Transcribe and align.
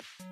you 0.00 0.27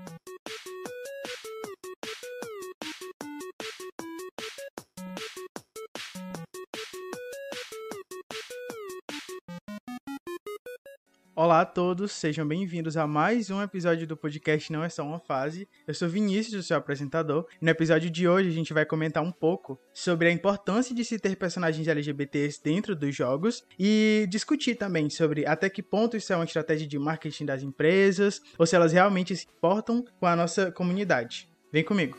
Olá 11.38 11.60
a 11.60 11.66
todos, 11.66 12.12
sejam 12.12 12.48
bem-vindos 12.48 12.96
a 12.96 13.06
mais 13.06 13.50
um 13.50 13.60
episódio 13.60 14.06
do 14.06 14.16
podcast 14.16 14.72
Não 14.72 14.82
é 14.82 14.88
Só 14.88 15.02
Uma 15.02 15.20
Fase. 15.20 15.68
Eu 15.86 15.92
sou 15.92 16.08
Vinícius, 16.08 16.64
o 16.64 16.66
seu 16.66 16.78
apresentador, 16.78 17.46
e 17.60 17.64
no 17.66 17.70
episódio 17.70 18.08
de 18.08 18.26
hoje 18.26 18.48
a 18.48 18.52
gente 18.52 18.72
vai 18.72 18.86
comentar 18.86 19.22
um 19.22 19.30
pouco 19.30 19.78
sobre 19.92 20.28
a 20.28 20.32
importância 20.32 20.94
de 20.94 21.04
se 21.04 21.18
ter 21.18 21.36
personagens 21.36 21.86
LGBTs 21.86 22.58
dentro 22.64 22.96
dos 22.96 23.14
jogos 23.14 23.62
e 23.78 24.26
discutir 24.30 24.76
também 24.76 25.10
sobre 25.10 25.44
até 25.44 25.68
que 25.68 25.82
ponto 25.82 26.16
isso 26.16 26.32
é 26.32 26.36
uma 26.36 26.46
estratégia 26.46 26.88
de 26.88 26.98
marketing 26.98 27.44
das 27.44 27.62
empresas 27.62 28.40
ou 28.58 28.64
se 28.64 28.74
elas 28.74 28.94
realmente 28.94 29.36
se 29.36 29.46
importam 29.58 30.02
com 30.18 30.24
a 30.24 30.34
nossa 30.34 30.72
comunidade. 30.72 31.50
Vem 31.70 31.84
comigo! 31.84 32.16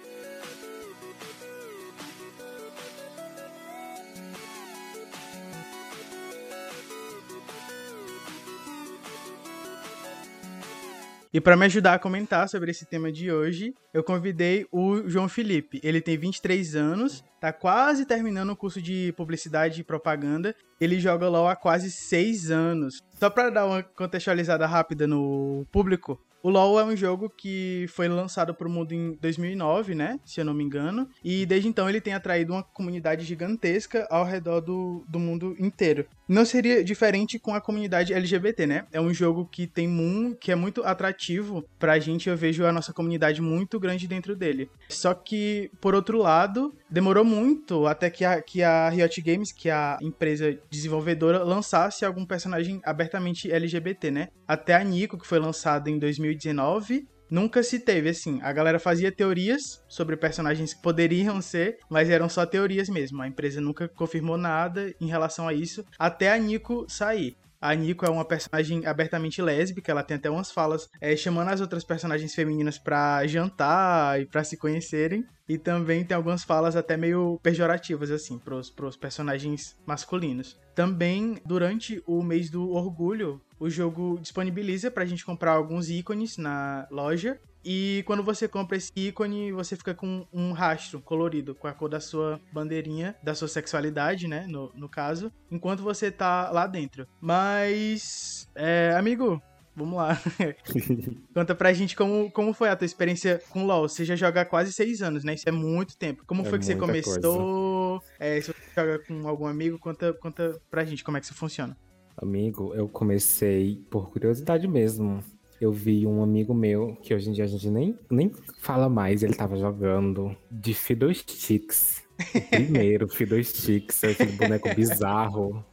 E 11.38 11.40
para 11.40 11.55
me 11.55 11.66
ajudar 11.66 11.94
a 11.94 12.00
comentar 12.00 12.50
sobre 12.50 12.72
esse 12.72 12.84
tema 12.84 13.12
de 13.12 13.32
hoje, 13.32 13.72
eu 13.94 14.04
convidei 14.04 14.66
o 14.72 15.08
João 15.08 15.30
Felipe. 15.30 15.80
Ele 15.84 16.02
tem 16.02 16.18
23 16.18 16.76
anos, 16.76 17.23
tá 17.40 17.54
quase 17.54 18.08
terminando 18.08 18.50
o 18.50 18.55
curso 18.55 18.82
de 18.82 19.13
publicidade 19.16 19.80
e 19.80 19.84
propaganda. 19.84 20.55
Ele 20.82 21.00
joga 21.00 21.30
LoL 21.30 21.48
há 21.48 21.55
quase 21.55 21.91
6 21.91 22.50
anos. 22.50 23.04
Só 23.20 23.30
para 23.30 23.52
dar 23.52 23.68
uma 23.68 23.84
contextualizada 23.84 24.66
rápida 24.66 25.05
no 25.05 25.63
público, 25.72 26.20
o 26.41 26.50
LoL 26.50 26.80
é 26.80 26.84
um 26.84 26.96
jogo 26.96 27.30
que 27.30 27.86
foi 27.90 28.08
lançado 28.08 28.54
para 28.54 28.68
o 28.68 28.72
mundo 28.72 28.94
em 28.94 29.18
2009, 29.22 29.96
né? 29.96 30.20
Se 30.26 30.40
eu 30.40 30.46
não 30.46 30.54
me 30.54 30.63
engano. 30.63 31.10
E 31.24 31.46
desde 31.46 31.68
então 31.68 31.90
ele 31.90 32.02
tem 32.02 32.13
atraído 32.13 32.54
uma 32.54 32.63
comunidade 32.63 33.26
gigantesca 33.26 34.07
ao 34.10 34.24
redor 34.24 34.62
do, 34.62 35.04
do 35.07 35.20
mundo 35.20 35.55
inteiro. 35.60 36.05
Não 36.27 36.44
seria 36.44 36.84
diferente 36.84 37.40
com 37.40 37.54
a 37.54 37.62
comunidade 37.62 38.13
LGBT, 38.13 38.68
né? 38.68 38.85
É 38.91 38.99
um 38.99 39.13
jogo 39.13 39.48
que 39.49 39.66
tem 39.66 39.88
um, 39.88 40.34
que 40.34 40.52
é 40.52 40.55
muito 40.55 40.84
atrativo 40.84 41.63
pra 41.79 41.99
gente. 41.99 42.29
Eu 42.29 42.35
vejo 42.35 42.66
a 42.66 42.72
nossa 42.72 42.94
comunidade 42.94 43.41
muito 43.41 43.79
grande 43.79 44.07
dentro 44.07 44.35
dele. 44.35 44.70
Só 44.90 45.13
que, 45.13 45.72
por 45.79 45.96
outro 45.96 46.18
lado, 46.18 46.76
demorou 46.90 47.24
muito 47.24 47.88
até 47.88 48.10
que 48.10 48.26
a, 48.26 48.41
que 48.41 48.62
a 48.62 48.90
Riot 48.90 49.22
Games, 49.22 49.51
que 49.51 49.70
é 49.70 49.74
a 49.74 49.98
empresa 50.01 50.57
desenvolvedora, 50.70 51.44
lançasse 51.44 52.04
algum 52.04 52.26
personagem 52.26 52.82
abertamente 52.84 53.51
LGBT, 53.51 54.12
né? 54.12 54.27
Até 54.48 54.76
a 54.76 54.84
Nico, 54.84 55.18
que 55.18 55.27
foi 55.27 55.40
lançada 55.40 55.90
em 55.90 55.98
2000 55.98 56.26
2019 56.27 57.07
nunca 57.29 57.61
se 57.61 57.79
teve, 57.79 58.09
assim. 58.09 58.39
A 58.41 58.51
galera 58.51 58.79
fazia 58.79 59.11
teorias 59.11 59.83
sobre 59.87 60.17
personagens 60.17 60.73
que 60.73 60.81
poderiam 60.81 61.41
ser, 61.41 61.77
mas 61.89 62.09
eram 62.09 62.29
só 62.29 62.45
teorias 62.45 62.89
mesmo. 62.89 63.21
A 63.21 63.27
empresa 63.27 63.61
nunca 63.61 63.87
confirmou 63.87 64.38
nada 64.38 64.94
em 65.00 65.07
relação 65.07 65.47
a 65.47 65.53
isso, 65.53 65.83
até 65.97 66.31
a 66.31 66.38
Nico 66.38 66.85
sair. 66.88 67.35
A 67.68 67.75
Nico 67.75 68.06
é 68.06 68.09
uma 68.09 68.23
personagem 68.23 68.85
abertamente 68.85 69.41
lésbica, 69.41 69.91
ela 69.91 70.01
tem 70.01 70.16
até 70.16 70.29
umas 70.29 70.50
falas 70.50 70.88
é, 71.01 71.13
chamando 71.18 71.50
as 71.50 71.59
outras 71.59 71.84
personagens 71.84 72.34
femininas 72.34 72.79
pra 72.79 73.28
jantar 73.28 74.22
e 74.22 74.25
pra 74.25 74.41
se 74.41 74.56
conhecerem. 74.56 75.25
E 75.50 75.57
também 75.57 76.06
tem 76.06 76.16
algumas 76.16 76.45
falas 76.45 76.78
até 76.78 76.95
meio 76.95 77.38
pejorativas, 77.44 78.09
assim, 78.09 78.40
pros, 78.40 78.69
pros 78.69 78.95
personagens 78.95 79.75
masculinos. 79.85 80.57
Também, 80.73 81.41
durante 81.45 82.01
o 82.07 82.23
mês 82.23 82.50
do 82.50 82.69
orgulho, 82.69 83.41
o 83.59 83.69
jogo 83.69 84.18
disponibiliza 84.22 84.90
pra 84.90 85.06
gente 85.06 85.25
comprar 85.25 85.51
alguns 85.51 85.90
ícones 85.90 86.38
na 86.38 86.88
loja. 86.90 87.38
E 87.69 88.01
quando 88.07 88.23
você 88.23 88.47
compra 88.47 88.78
esse 88.78 88.94
ícone, 88.96 89.51
você 89.51 89.75
fica 89.75 89.94
com 89.94 90.25
um 90.31 90.53
rastro 90.53 91.01
colorido 91.01 91.53
com 91.53 91.68
a 91.68 91.73
cor 91.73 91.90
da 91.90 92.00
sua 92.00 92.40
bandeirinha, 92.53 93.13
da 93.22 93.35
sua 93.35 93.50
sexualidade, 93.50 94.25
né? 94.25 94.47
No, 94.47 94.72
no 94.73 94.88
caso, 94.88 95.29
enquanto 95.51 95.83
você 95.83 96.09
tá 96.09 96.50
lá 96.50 96.66
dentro. 96.66 97.05
Mas, 97.19 98.50
é, 98.55 98.94
amigo, 98.95 99.41
vamos 99.75 99.97
lá. 99.97 100.17
Conta 101.35 101.53
pra 101.53 101.73
gente 101.73 101.94
como, 101.94 102.31
como 102.31 102.53
foi 102.53 102.69
a 102.69 102.75
tua 102.78 102.85
experiência 102.85 103.41
com 103.50 103.66
LoL. 103.66 103.89
Você 103.89 104.05
já 104.05 104.16
joga 104.16 104.41
há 104.41 104.45
quase 104.45 104.72
seis 104.72 105.01
anos, 105.01 105.25
né? 105.25 105.34
Isso 105.34 105.49
é 105.49 105.51
muito 105.51 105.97
tempo. 105.97 106.23
Como 106.25 106.44
é 106.44 106.45
foi 106.45 106.59
que 106.59 106.66
você 106.66 106.78
começou? 106.78 108.01
É, 108.17 108.39
se 108.39 108.47
você 108.47 108.61
joga 108.73 108.99
com 108.99 109.28
algum 109.28 109.45
amigo, 109.45 109.78
conta, 109.78 110.13
conta 110.13 110.57
pra 110.72 110.85
gente 110.85 111.03
como 111.03 111.17
é 111.17 111.19
que 111.19 111.25
isso 111.25 111.35
funciona. 111.35 111.75
Amigo, 112.16 112.73
eu 112.73 112.88
comecei 112.88 113.85
por 113.91 114.09
curiosidade 114.09 114.69
mesmo. 114.69 115.22
Eu 115.59 115.72
vi 115.72 116.06
um 116.06 116.22
amigo 116.22 116.53
meu, 116.53 116.95
que 117.01 117.13
hoje 117.13 117.29
em 117.29 117.34
dia 117.34 117.44
a 117.44 117.47
gente 117.47 117.69
nem, 117.69 117.97
nem 118.09 118.31
fala 118.59 118.88
mais, 118.88 119.23
ele 119.23 119.34
tava 119.34 119.57
jogando 119.57 120.35
de 120.51 120.73
Fiddlesticks. 120.73 122.03
O 122.19 122.41
primeiro 122.50 123.07
Fiddlesticks, 123.07 124.03
aquele 124.03 124.34
boneco 124.34 124.73
bizarro. 124.75 125.66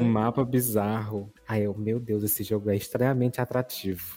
Um 0.00 0.04
mapa 0.04 0.44
bizarro. 0.44 1.30
Aí 1.46 1.64
eu, 1.64 1.76
meu 1.76 2.00
Deus, 2.00 2.22
esse 2.22 2.42
jogo 2.42 2.70
é 2.70 2.76
extremamente 2.76 3.40
atrativo. 3.40 4.16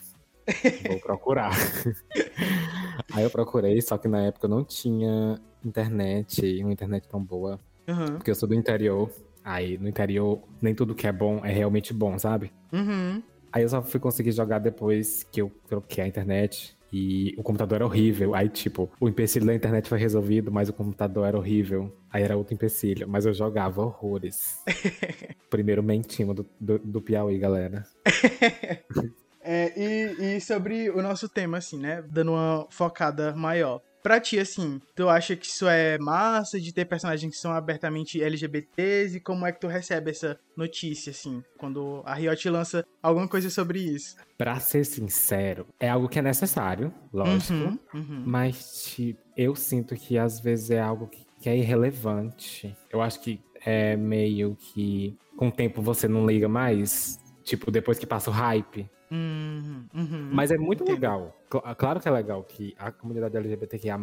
Vou 0.87 0.99
procurar. 0.99 1.51
Aí 3.11 3.23
eu 3.23 3.29
procurei, 3.29 3.81
só 3.81 3.97
que 3.97 4.07
na 4.07 4.21
época 4.21 4.45
eu 4.45 4.49
não 4.49 4.63
tinha 4.63 5.39
internet, 5.63 6.41
uma 6.63 6.73
internet 6.73 7.07
tão 7.07 7.23
boa. 7.23 7.59
Uhum. 7.87 8.15
Porque 8.17 8.31
eu 8.31 8.35
sou 8.35 8.47
do 8.47 8.55
interior. 8.55 9.09
Aí 9.43 9.77
no 9.77 9.87
interior, 9.87 10.41
nem 10.61 10.75
tudo 10.75 10.95
que 10.95 11.07
é 11.07 11.11
bom 11.11 11.43
é 11.43 11.51
realmente 11.51 11.93
bom, 11.93 12.17
sabe? 12.17 12.51
Uhum. 12.71 13.21
Aí 13.51 13.63
eu 13.63 13.69
só 13.69 13.81
fui 13.81 13.99
conseguir 13.99 14.31
jogar 14.31 14.59
depois 14.59 15.23
que 15.23 15.41
eu 15.41 15.51
troquei 15.67 16.03
a 16.03 16.07
internet. 16.07 16.77
E 16.91 17.35
o 17.37 17.43
computador 17.43 17.75
era 17.75 17.85
horrível. 17.85 18.33
Aí, 18.33 18.49
tipo, 18.49 18.89
o 18.99 19.07
empecilho 19.07 19.45
da 19.45 19.53
internet 19.53 19.87
foi 19.87 19.99
resolvido, 19.99 20.51
mas 20.51 20.69
o 20.69 20.73
computador 20.73 21.27
era 21.27 21.37
horrível. 21.37 21.95
Aí 22.11 22.23
era 22.23 22.35
outro 22.35 22.53
empecilho. 22.53 23.07
Mas 23.07 23.25
eu 23.25 23.33
jogava 23.33 23.81
horrores. 23.81 24.57
Primeiro 25.49 25.83
mentinho 25.83 26.33
do, 26.33 26.45
do, 26.59 26.79
do 26.79 27.01
Piauí, 27.01 27.37
galera. 27.37 27.83
é, 29.41 29.73
e, 29.77 30.37
e 30.37 30.41
sobre 30.41 30.89
o 30.89 31.01
nosso 31.01 31.29
tema, 31.29 31.57
assim, 31.57 31.79
né? 31.79 32.03
Dando 32.09 32.31
uma 32.31 32.67
focada 32.71 33.35
maior. 33.35 33.81
Pra 34.01 34.19
ti, 34.19 34.39
assim, 34.39 34.79
tu 34.95 35.09
acha 35.09 35.35
que 35.35 35.45
isso 35.45 35.67
é 35.67 35.97
massa 35.97 36.59
de 36.59 36.73
ter 36.73 36.85
personagens 36.85 37.33
que 37.33 37.39
são 37.39 37.51
abertamente 37.51 38.23
LGBTs? 38.23 39.17
E 39.17 39.19
como 39.19 39.45
é 39.45 39.51
que 39.51 39.59
tu 39.59 39.67
recebe 39.67 40.11
essa 40.11 40.39
notícia, 40.55 41.11
assim, 41.11 41.43
quando 41.57 42.01
a 42.05 42.13
Riot 42.13 42.49
lança 42.49 42.85
alguma 43.03 43.27
coisa 43.27 43.49
sobre 43.49 43.79
isso? 43.79 44.15
Pra 44.37 44.59
ser 44.59 44.85
sincero, 44.85 45.67
é 45.79 45.89
algo 45.89 46.07
que 46.07 46.19
é 46.19 46.21
necessário, 46.21 46.93
lógico. 47.13 47.53
Uhum, 47.53 47.79
uhum. 47.93 48.23
Mas, 48.25 48.83
tipo, 48.85 49.19
eu 49.35 49.55
sinto 49.55 49.95
que 49.95 50.17
às 50.17 50.39
vezes 50.39 50.71
é 50.71 50.79
algo 50.79 51.07
que, 51.07 51.25
que 51.41 51.49
é 51.49 51.57
irrelevante. 51.57 52.75
Eu 52.89 53.01
acho 53.01 53.21
que 53.21 53.41
é 53.65 53.95
meio 53.95 54.55
que 54.55 55.17
com 55.37 55.49
o 55.49 55.51
tempo 55.51 55.81
você 55.81 56.07
não 56.07 56.25
liga 56.25 56.47
mais. 56.47 57.19
Tipo, 57.43 57.71
depois 57.71 57.97
que 57.97 58.05
passa 58.05 58.29
o 58.29 58.33
hype, 58.33 58.89
Uhum, 59.11 59.85
uhum. 59.93 60.29
Mas 60.31 60.51
é 60.51 60.57
muito 60.57 60.83
legal. 60.83 61.35
Claro 61.77 61.99
que 61.99 62.07
é 62.07 62.11
legal 62.11 62.43
que 62.43 62.75
a 62.77 62.91
comunidade 62.91 63.35
LGBTQIA 63.35 63.97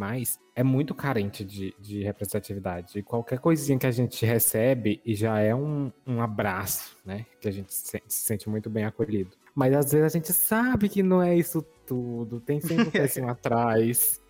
é 0.54 0.62
muito 0.62 0.94
carente 0.94 1.44
de, 1.44 1.74
de 1.78 2.02
representatividade. 2.02 2.98
E 2.98 3.02
qualquer 3.02 3.38
coisinha 3.38 3.78
que 3.78 3.86
a 3.86 3.90
gente 3.90 4.26
recebe 4.26 5.00
e 5.04 5.14
já 5.14 5.38
é 5.38 5.54
um, 5.54 5.92
um 6.06 6.20
abraço, 6.20 6.96
né? 7.04 7.24
Que 7.40 7.48
a 7.48 7.52
gente 7.52 7.72
se, 7.72 8.02
se 8.06 8.26
sente 8.26 8.48
muito 8.48 8.68
bem 8.68 8.84
acolhido. 8.84 9.30
Mas 9.54 9.74
às 9.74 9.92
vezes 9.92 10.06
a 10.06 10.18
gente 10.18 10.32
sabe 10.32 10.88
que 10.88 11.02
não 11.02 11.22
é 11.22 11.36
isso 11.36 11.62
tudo. 11.86 12.40
Tem 12.40 12.60
sempre 12.60 12.88
um 12.88 12.90
pezinho 12.90 13.28
atrás 13.28 14.20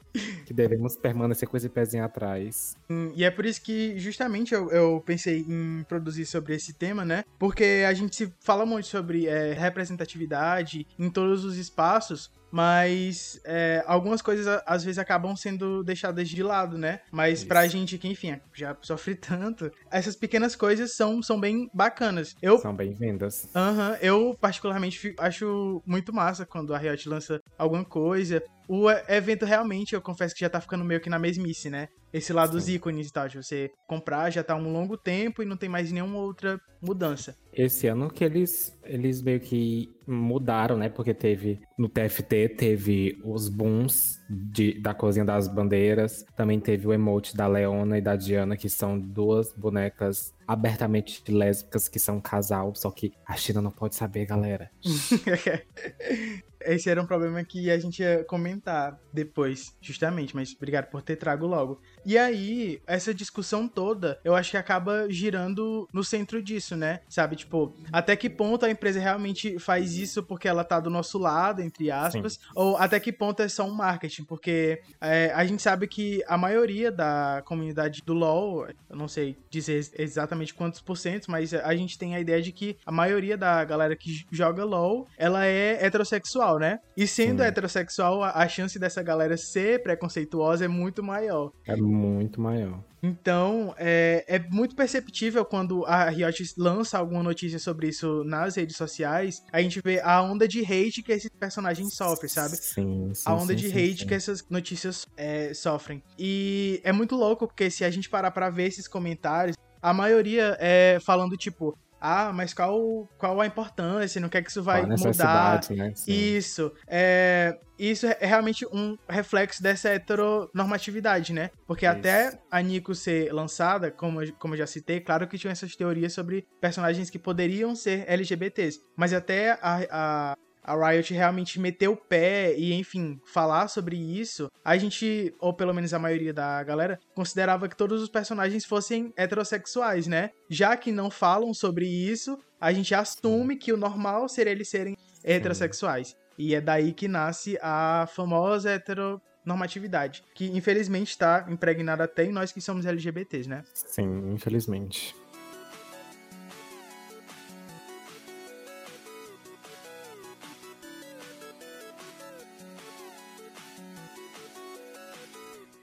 que 0.45 0.53
devemos 0.53 0.97
permanecer 0.97 1.49
com 1.49 1.57
esse 1.57 1.69
pezinho 1.69 2.05
atrás. 2.05 2.77
Hum, 2.89 3.13
e 3.15 3.25
é 3.25 3.31
por 3.31 3.45
isso 3.47 3.63
que, 3.63 3.99
justamente, 3.99 4.55
eu, 4.55 4.71
eu, 4.71 5.03
pensei 5.05 5.45
em 5.49 5.85
produzir 5.89 6.27
sobre 6.27 6.55
esse 6.55 6.73
tema, 6.73 7.05
né? 7.05 7.25
Porque 7.39 7.85
a 7.87 7.93
gente 7.93 8.33
fala 8.41 8.65
muito 8.67 8.87
sobre 8.87 9.27
é, 9.27 9.53
representatividade 9.53 10.87
em 10.99 11.11
todos 11.11 11.45
os 11.45 11.57
espaços, 11.57 12.31
mas 12.51 13.41
é, 13.45 13.83
algumas 13.87 14.23
coisas 14.23 14.47
às 14.67 14.85
vezes 14.85 14.99
acabam 14.99 15.35
sendo 15.37 15.83
deixadas 15.83 16.29
de 16.29 16.43
lado, 16.43 16.79
né? 16.79 17.01
Mas 17.11 17.41
Isso. 17.41 17.49
pra 17.49 17.67
gente 17.67 17.99
que, 17.99 18.09
enfim, 18.09 18.39
já 18.55 18.77
sofre 18.83 19.15
tanto, 19.17 19.71
essas 19.91 20.17
pequenas 20.17 20.57
coisas 20.57 20.95
são, 20.95 21.23
são 21.23 21.39
bem 21.39 21.69
bacanas. 21.73 22.35
Eu, 22.41 22.59
são 22.59 22.75
bem-vindas. 22.75 23.49
Aham, 23.55 23.91
uh 23.91 23.95
-huh, 23.95 23.99
eu 24.01 24.37
particularmente 24.41 25.15
acho 25.19 25.83
muito 25.87 26.13
massa 26.13 26.47
quando 26.47 26.75
a 26.75 26.79
Riot 26.79 27.09
lança 27.09 27.41
alguma 27.59 27.85
coisa. 27.85 28.43
O 28.69 28.91
evento 28.91 29.45
realmente, 29.45 29.95
eu 29.95 30.03
confesso 30.03 30.35
que 30.35 30.41
já 30.41 30.49
tá 30.51 30.61
ficando 30.61 30.85
meio 30.85 31.01
que 31.01 31.09
na 31.09 31.19
mesmice, 31.19 31.71
né? 31.71 31.89
Esse 32.17 32.33
lado 32.33 32.49
Sim. 32.49 32.55
dos 32.55 32.69
ícones 32.69 33.09
e 33.09 33.13
tal, 33.13 33.29
de 33.29 33.37
você 33.37 33.71
comprar 33.87 34.31
já 34.31 34.43
tá 34.43 34.57
um 34.57 34.73
longo 34.73 34.97
tempo 34.97 35.43
e 35.43 35.47
não 35.47 35.57
tem 35.57 35.69
mais 35.69 35.93
nenhuma 35.93 36.19
outra 36.19 36.59
mudança. 36.81 37.37
Esse 37.53 37.87
ano 37.89 38.11
que 38.11 38.25
eles, 38.25 38.75
eles 38.85 39.21
meio 39.21 39.39
que 39.39 39.95
mudaram, 40.07 40.79
né? 40.79 40.89
Porque 40.89 41.13
teve 41.13 41.61
no 41.79 41.91
TFT, 41.91 42.55
teve 42.57 43.19
os 43.23 43.51
booms 43.51 44.19
de, 44.31 44.81
da 44.81 44.95
cozinha 44.95 45.27
das 45.27 45.47
bandeiras, 45.47 46.25
também 46.35 46.59
teve 46.59 46.87
o 46.87 46.93
emote 46.93 47.37
da 47.37 47.47
Leona 47.47 47.99
e 47.99 48.01
da 48.01 48.17
Diana, 48.17 48.57
que 48.57 48.71
são 48.71 48.99
duas 48.99 49.53
bonecas 49.53 50.35
abertamente 50.47 51.23
lésbicas 51.31 51.89
que 51.89 51.99
são 51.99 52.17
um 52.17 52.21
casal, 52.21 52.75
só 52.75 52.91
que 52.91 53.13
a 53.27 53.37
China 53.37 53.61
não 53.61 53.71
pode 53.71 53.95
saber, 53.95 54.27
galera. 54.27 54.71
esse 56.67 56.91
era 56.91 57.01
um 57.01 57.07
problema 57.07 57.43
que 57.45 57.71
a 57.71 57.79
gente 57.79 58.03
ia 58.03 58.25
comentar 58.25 58.99
depois, 59.13 59.75
justamente, 59.81 60.35
mas 60.35 60.53
obrigado 60.55 60.91
por 60.91 61.03
ter 61.03 61.17
trago 61.17 61.47
logo. 61.47 61.81
E 62.05 62.19
aí, 62.19 62.81
essa 62.87 63.15
discussão 63.15 63.69
toda, 63.69 64.21
eu 64.25 64.35
acho 64.35 64.51
que 64.51 64.57
acaba 64.57 65.07
girando 65.09 65.89
no 65.93 66.05
centro 66.05 66.43
disso, 66.43 66.77
né? 66.77 67.01
Sabe, 67.09 67.37
tipo, 67.37 67.75
até 67.93 68.17
que 68.17 68.29
ponto 68.29 68.67
a 68.67 68.71
empresa 68.71 69.01
realmente 69.01 69.59
faz 69.59 69.97
isso 69.97 70.23
porque 70.23 70.49
ela 70.49 70.65
tá 70.65 70.81
do 70.81 70.91
nosso 70.91 71.19
lado, 71.19 71.63
entre 71.63 71.91
aspas, 71.91 72.35
Sim. 72.35 72.41
ou 72.55 72.77
até 72.77 72.99
que 73.01 73.13
ponto 73.13 73.43
é 73.43 73.49
só 73.49 73.65
um 73.65 73.73
marketing, 73.73 74.25
porque 74.25 74.81
é, 75.01 75.33
a 75.35 75.45
gente 75.45 75.63
sabe 75.63 75.87
que 75.87 76.23
a 76.27 76.37
maioria 76.37 76.91
da 76.91 77.43
comunidade 77.45 78.03
do 78.05 78.13
LoL, 78.13 78.69
eu 78.69 78.97
não 78.97 79.09
sei 79.09 79.39
dizer 79.49 79.89
exatamente 79.99 80.36
quantos 80.55 80.81
por 80.81 80.97
cento, 80.97 81.31
mas 81.31 81.53
a 81.55 81.75
gente 81.75 81.99
tem 81.99 82.15
a 82.15 82.21
ideia 82.21 82.43
de 82.43 82.53
que 82.53 82.77
a 82.85 82.93
maioria 82.93 83.37
da 83.37 83.65
galera 83.65 83.97
que 83.97 84.25
joga 84.31 84.65
LoL, 84.65 85.07
ela 85.17 85.47
é 85.47 85.85
heterossexual, 85.85 86.59
né? 86.59 86.79
E 86.97 87.07
sendo 87.07 87.43
Sim. 87.43 87.49
heterossexual, 87.49 88.23
a 88.23 88.49
chance 88.49 88.79
dessa 88.79 89.03
galera 89.03 89.37
ser 89.37 89.83
preconceituosa 89.83 90.65
é 90.65 90.69
muito 90.69 91.03
maior. 91.03 91.53
É 91.67 91.77
muito 91.77 92.41
maior. 92.41 92.83
Então, 93.03 93.75
é, 93.79 94.25
é, 94.27 94.39
muito 94.39 94.75
perceptível 94.75 95.45
quando 95.45 95.85
a 95.87 96.09
Riot 96.09 96.43
lança 96.57 96.99
alguma 96.99 97.23
notícia 97.23 97.59
sobre 97.59 97.89
isso 97.89 98.25
nas 98.25 98.57
redes 98.57 98.77
sociais, 98.77 99.43
a 99.53 99.63
gente 99.63 99.81
vê 99.85 100.01
a 100.01 100.21
onda 100.23 100.49
de 100.49 100.61
hate 100.61 101.03
que 101.03 101.13
esses 101.13 101.31
personagens 101.31 101.95
sofrem, 101.95 102.29
sabe? 102.29 102.57
Sim, 102.57 103.13
sim 103.15 103.23
A 103.25 103.35
onda 103.35 103.53
sim, 103.53 103.57
de 103.57 103.71
sim, 103.71 103.79
hate 103.79 104.07
que 104.07 104.15
essas 104.15 104.45
notícias 104.49 105.07
é, 105.17 105.53
sofrem. 105.55 106.03
E 106.19 106.81
é 106.83 106.93
muito 106.93 107.15
louco, 107.15 107.47
porque 107.47 107.71
se 107.71 107.85
a 107.85 107.91
gente 107.91 108.09
parar 108.09 108.31
pra 108.31 108.51
ver 108.51 108.67
esses 108.67 108.89
comentários, 108.89 109.57
a 109.81 109.93
maioria 109.93 110.57
é 110.61 110.99
falando, 111.05 111.37
tipo, 111.37 111.77
ah, 112.01 112.33
mas 112.33 112.53
qual, 112.53 113.09
qual 113.19 113.41
a 113.41 113.47
importância? 113.47 114.21
Não 114.21 114.29
quer 114.29 114.43
que 114.43 114.51
isso 114.51 114.63
vai 114.63 114.85
mudar? 114.85 115.61
Né? 115.71 115.93
Isso. 116.07 116.71
É, 116.87 117.59
isso 117.79 118.07
é 118.07 118.19
realmente 118.21 118.67
um 118.67 118.97
reflexo 119.09 119.63
dessa 119.63 119.89
heteronormatividade, 119.89 121.33
né? 121.33 121.51
Porque 121.67 121.87
isso. 121.87 121.97
até 121.97 122.39
a 122.51 122.61
Nico 122.61 122.95
ser 122.95 123.33
lançada, 123.33 123.91
como, 123.91 124.21
como 124.35 124.55
eu 124.55 124.59
já 124.59 124.67
citei, 124.67 125.01
claro 125.01 125.27
que 125.27 125.39
tinha 125.39 125.53
essas 125.53 125.75
teorias 125.75 126.13
sobre 126.13 126.47
personagens 126.61 127.11
que 127.11 127.19
poderiam 127.19 127.75
ser 127.75 128.05
LGBTs. 128.07 128.81
Mas 128.95 129.13
até 129.13 129.59
a, 129.63 129.87
a 129.91 130.37
a 130.67 130.75
Riot 130.75 131.15
realmente 131.15 131.61
meter 131.61 131.89
o 131.89 131.97
pé 131.97 132.55
e, 132.57 132.75
enfim, 132.75 133.21
falar 133.25 133.69
sobre 133.69 133.97
isso, 133.97 134.51
a 134.65 134.77
gente, 134.77 135.33
ou 135.39 135.55
pelo 135.55 135.73
menos 135.73 135.95
a 135.95 135.99
maioria 135.99 136.35
da 136.35 136.63
galera, 136.65 136.99
considerava 137.15 137.69
que 137.69 137.77
todos 137.77 138.03
os 138.03 138.09
personagens 138.09 138.65
fossem 138.65 139.13
heterossexuais, 139.17 140.09
né? 140.09 140.31
Já 140.51 140.77
que 140.77 140.91
não 140.91 141.09
falam 141.09 141.55
sobre 141.55 141.87
isso, 141.87 142.37
a 142.61 142.73
gente 142.73 142.93
assume 142.95 143.57
que 143.57 143.73
o 143.73 143.77
normal 143.77 144.29
seria 144.29 144.51
eles 144.51 144.69
serem 144.69 144.97
heterossexuais. 145.23 146.17
E 146.37 146.55
é 146.55 146.61
daí 146.61 146.93
que 146.93 147.07
nasce 147.07 147.57
a 147.63 148.07
famosa 148.13 148.71
heteronormatividade, 148.71 150.23
que 150.35 150.47
infelizmente 150.47 151.11
está 151.11 151.47
impregnada 151.49 152.05
até 152.05 152.25
em 152.25 152.33
nós 152.33 152.51
que 152.51 152.61
somos 152.61 152.85
LGBTs, 152.85 153.49
né? 153.49 153.63
Sim, 153.73 154.33
infelizmente. 154.33 155.15